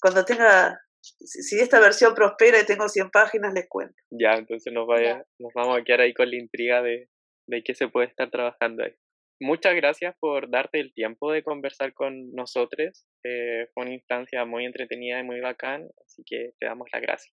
cuando 0.00 0.24
tenga 0.24 0.78
si 1.02 1.58
esta 1.58 1.80
versión 1.80 2.14
prospera 2.14 2.60
y 2.60 2.66
tengo 2.66 2.88
100 2.88 3.10
páginas, 3.10 3.52
les 3.54 3.68
cuento. 3.68 3.94
Ya, 4.10 4.34
entonces 4.34 4.72
nos, 4.72 4.86
vaya, 4.86 5.24
nos 5.38 5.52
vamos 5.54 5.78
a 5.78 5.82
quedar 5.82 6.02
ahí 6.02 6.14
con 6.14 6.30
la 6.30 6.36
intriga 6.36 6.82
de, 6.82 7.08
de 7.48 7.62
qué 7.64 7.74
se 7.74 7.88
puede 7.88 8.06
estar 8.06 8.30
trabajando 8.30 8.84
ahí. 8.84 8.94
Muchas 9.42 9.74
gracias 9.74 10.14
por 10.20 10.48
darte 10.50 10.78
el 10.78 10.94
tiempo 10.94 11.32
de 11.32 11.42
conversar 11.42 11.92
con 11.94 12.32
nosotros. 12.32 13.06
Eh, 13.24 13.66
fue 13.74 13.84
una 13.84 13.94
instancia 13.94 14.44
muy 14.44 14.64
entretenida 14.64 15.18
y 15.18 15.24
muy 15.24 15.40
bacán, 15.40 15.88
así 16.04 16.22
que 16.24 16.52
te 16.60 16.66
damos 16.66 16.88
las 16.92 17.02
gracias. 17.02 17.34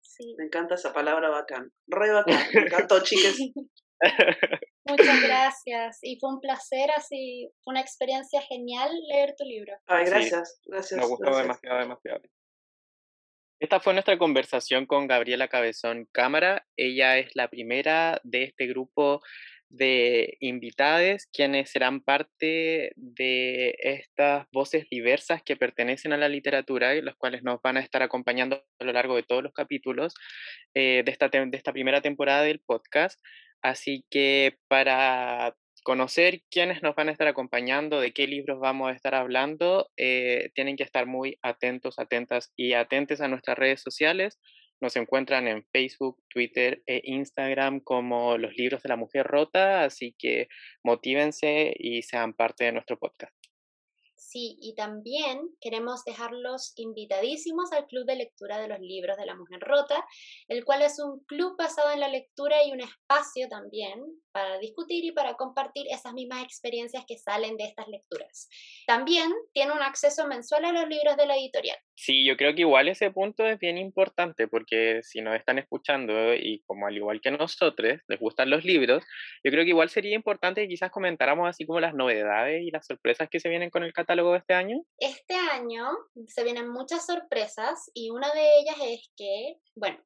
Sí. 0.00 0.34
Me 0.38 0.46
encanta 0.46 0.76
esa 0.76 0.94
palabra 0.94 1.28
bacán. 1.28 1.70
Re 1.88 2.10
bacán. 2.10 2.40
Me 2.54 2.60
encantó, 2.62 3.00
chiques. 3.04 3.38
Muchas 4.88 5.22
gracias. 5.22 5.98
Y 6.00 6.18
fue 6.18 6.30
un 6.30 6.40
placer, 6.40 6.90
así, 6.96 7.50
fue 7.62 7.72
una 7.72 7.80
experiencia 7.80 8.40
genial 8.40 8.90
leer 9.08 9.34
tu 9.36 9.44
libro. 9.44 9.74
Ay, 9.86 10.06
gracias. 10.06 10.58
gracias. 10.64 10.98
Me 10.98 11.06
gustó 11.06 11.36
demasiado, 11.36 11.78
demasiado. 11.80 12.22
Esta 13.60 13.80
fue 13.80 13.92
nuestra 13.92 14.16
conversación 14.16 14.86
con 14.86 15.06
Gabriela 15.06 15.48
Cabezón 15.48 16.08
Cámara. 16.12 16.66
Ella 16.76 17.18
es 17.18 17.34
la 17.34 17.48
primera 17.48 18.20
de 18.22 18.44
este 18.44 18.66
grupo 18.66 19.22
de 19.68 20.36
invitadas 20.40 21.28
quienes 21.32 21.70
serán 21.70 22.00
parte 22.00 22.92
de 22.96 23.74
estas 23.78 24.46
voces 24.52 24.86
diversas 24.90 25.42
que 25.42 25.56
pertenecen 25.56 26.12
a 26.12 26.16
la 26.16 26.28
literatura 26.28 26.94
y 26.94 27.02
los 27.02 27.16
cuales 27.16 27.42
nos 27.42 27.60
van 27.62 27.76
a 27.76 27.80
estar 27.80 28.02
acompañando 28.02 28.64
a 28.78 28.84
lo 28.84 28.92
largo 28.92 29.16
de 29.16 29.22
todos 29.22 29.42
los 29.42 29.52
capítulos 29.52 30.14
eh, 30.74 31.02
de, 31.04 31.10
esta 31.10 31.28
de 31.28 31.48
esta 31.52 31.72
primera 31.72 32.00
temporada 32.00 32.42
del 32.42 32.60
podcast. 32.60 33.20
Así 33.62 34.04
que 34.10 34.58
para 34.68 35.54
conocer 35.86 36.42
quiénes 36.50 36.82
nos 36.82 36.96
van 36.96 37.08
a 37.08 37.12
estar 37.12 37.28
acompañando, 37.28 38.00
de 38.00 38.12
qué 38.12 38.26
libros 38.26 38.58
vamos 38.58 38.88
a 38.88 38.92
estar 38.92 39.14
hablando, 39.14 39.88
eh, 39.96 40.50
tienen 40.54 40.76
que 40.76 40.82
estar 40.82 41.06
muy 41.06 41.38
atentos, 41.42 42.00
atentas 42.00 42.52
y 42.56 42.72
atentes 42.72 43.20
a 43.20 43.28
nuestras 43.28 43.56
redes 43.56 43.82
sociales. 43.82 44.40
Nos 44.80 44.96
encuentran 44.96 45.48
en 45.48 45.64
Facebook, 45.72 46.22
Twitter 46.28 46.82
e 46.86 47.00
Instagram 47.04 47.80
como 47.80 48.38
los 48.38 48.56
libros 48.56 48.82
de 48.82 48.88
la 48.88 48.96
mujer 48.96 49.26
rota, 49.26 49.84
así 49.84 50.14
que 50.18 50.48
motívense 50.82 51.74
y 51.78 52.02
sean 52.02 52.34
parte 52.34 52.64
de 52.64 52.72
nuestro 52.72 52.98
podcast. 52.98 53.35
Sí, 54.16 54.56
y 54.60 54.74
también 54.74 55.40
queremos 55.60 56.04
dejarlos 56.04 56.72
invitadísimos 56.76 57.72
al 57.72 57.86
Club 57.86 58.06
de 58.06 58.16
Lectura 58.16 58.58
de 58.58 58.68
los 58.68 58.80
Libros 58.80 59.16
de 59.16 59.26
la 59.26 59.36
Mujer 59.36 59.60
Rota, 59.60 60.04
el 60.48 60.64
cual 60.64 60.82
es 60.82 60.98
un 60.98 61.24
club 61.26 61.56
basado 61.58 61.90
en 61.92 62.00
la 62.00 62.08
lectura 62.08 62.64
y 62.64 62.72
un 62.72 62.80
espacio 62.80 63.48
también 63.48 64.02
para 64.32 64.58
discutir 64.58 65.04
y 65.04 65.12
para 65.12 65.34
compartir 65.34 65.86
esas 65.90 66.12
mismas 66.12 66.44
experiencias 66.44 67.04
que 67.06 67.16
salen 67.16 67.56
de 67.56 67.64
estas 67.64 67.88
lecturas. 67.88 68.48
También 68.86 69.32
tiene 69.52 69.72
un 69.72 69.82
acceso 69.82 70.26
mensual 70.26 70.66
a 70.66 70.72
los 70.72 70.88
libros 70.88 71.16
de 71.16 71.26
la 71.26 71.36
editorial. 71.36 71.78
Sí, 71.94 72.26
yo 72.26 72.36
creo 72.36 72.54
que 72.54 72.60
igual 72.60 72.88
ese 72.88 73.10
punto 73.10 73.46
es 73.46 73.58
bien 73.58 73.78
importante 73.78 74.46
porque 74.48 75.00
si 75.02 75.22
nos 75.22 75.34
están 75.36 75.58
escuchando 75.58 76.34
y 76.34 76.62
como 76.66 76.86
al 76.86 76.96
igual 76.96 77.20
que 77.22 77.30
nosotros 77.30 78.00
les 78.06 78.20
gustan 78.20 78.50
los 78.50 78.64
libros, 78.64 79.04
yo 79.42 79.50
creo 79.50 79.64
que 79.64 79.70
igual 79.70 79.88
sería 79.88 80.14
importante 80.14 80.62
que 80.62 80.68
quizás 80.68 80.90
comentáramos 80.90 81.48
así 81.48 81.64
como 81.64 81.80
las 81.80 81.94
novedades 81.94 82.62
y 82.62 82.70
las 82.70 82.86
sorpresas 82.86 83.28
que 83.30 83.40
se 83.40 83.48
vienen 83.48 83.70
con 83.70 83.84
el 83.84 83.94
catálogo 84.06 84.32
de 84.32 84.38
este 84.38 84.54
año. 84.54 84.84
Este 84.98 85.34
año 85.34 85.88
se 86.28 86.44
vienen 86.44 86.68
muchas 86.68 87.06
sorpresas 87.06 87.90
y 87.92 88.10
una 88.10 88.32
de 88.32 88.60
ellas 88.60 88.76
es 88.80 89.10
que, 89.16 89.56
bueno, 89.74 89.98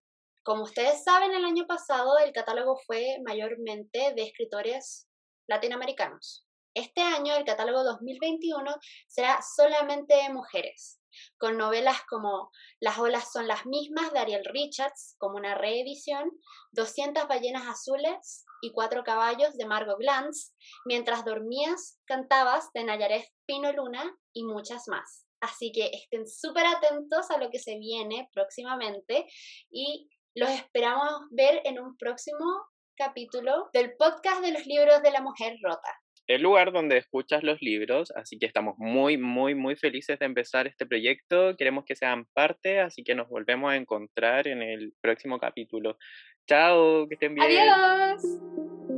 como 0.43 0.63
ustedes 0.63 1.05
saben, 1.05 1.33
el 1.35 1.45
año 1.45 1.67
pasado 1.67 2.19
el 2.19 2.33
catálogo 2.33 2.79
fue 2.87 3.19
mayormente 3.27 4.15
de 4.15 4.23
escritores 4.23 5.07
latinoamericanos. 5.47 6.47
Este 6.73 7.03
año 7.03 7.35
el 7.35 7.45
catálogo 7.45 7.85
2021 7.85 8.75
será 9.07 9.41
solamente 9.43 10.15
de 10.15 10.31
mujeres 10.31 11.00
con 11.39 11.57
novelas 11.57 12.03
como 12.09 12.51
Las 12.81 12.99
olas 12.99 13.33
son 13.33 13.49
las 13.49 13.67
mismas 13.67 14.13
de 14.13 14.19
Ariel 14.19 14.45
Richards, 14.45 15.17
como 15.19 15.37
una 15.37 15.55
reedición, 15.55 16.31
200 16.73 17.29
ballenas 17.29 17.67
azules 17.67 18.45
y 18.63 18.73
Cuatro 18.73 19.05
caballos 19.05 19.57
de 19.57 19.67
Margot 19.67 19.99
Glantz, 19.99 20.55
Mientras 20.85 21.25
dormías, 21.25 22.01
cantabas 22.05 22.71
de 22.75 22.85
Nayaret 22.85 23.27
Pino 23.47 23.73
Luna 23.73 24.17
y 24.33 24.45
muchas 24.45 24.89
más. 24.89 25.27
Así 25.41 25.73
que 25.73 25.91
estén 25.93 26.27
súper 26.29 26.67
atentos 26.67 27.31
a 27.31 27.39
lo 27.39 27.51
que 27.51 27.59
se 27.59 27.79
viene 27.79 28.29
próximamente 28.33 29.27
y 29.71 30.09
los 30.35 30.51
esperamos 30.51 31.11
ver 31.31 31.63
en 31.65 31.81
un 31.81 31.97
próximo 31.97 32.45
capítulo 32.95 33.71
del 33.73 33.97
podcast 33.97 34.43
de 34.43 34.53
los 34.53 34.67
libros 34.67 35.03
de 35.03 35.11
la 35.11 35.23
mujer 35.23 35.57
rota 35.63 35.91
el 36.31 36.43
lugar 36.43 36.71
donde 36.71 36.97
escuchas 36.97 37.43
los 37.43 37.61
libros, 37.61 38.13
así 38.15 38.39
que 38.39 38.47
estamos 38.47 38.77
muy, 38.79 39.19
muy, 39.19 39.57
muy 39.57 39.75
felices 39.75 40.17
de 40.21 40.27
empezar 40.27 40.69
este 40.69 40.87
proyecto. 40.87 41.57
Queremos 41.57 41.85
que 41.85 41.97
sean 41.97 42.25
parte, 42.33 42.79
así 42.79 43.03
que 43.03 43.17
nos 43.17 43.29
volvemos 43.29 43.73
a 43.73 43.77
encontrar 43.77 44.47
en 44.47 44.63
el 44.63 44.93
próximo 45.01 45.41
capítulo. 45.41 45.99
Chao, 46.47 47.09
que 47.09 47.15
estén 47.15 47.35
bien. 47.35 47.49
Adiós. 47.49 48.90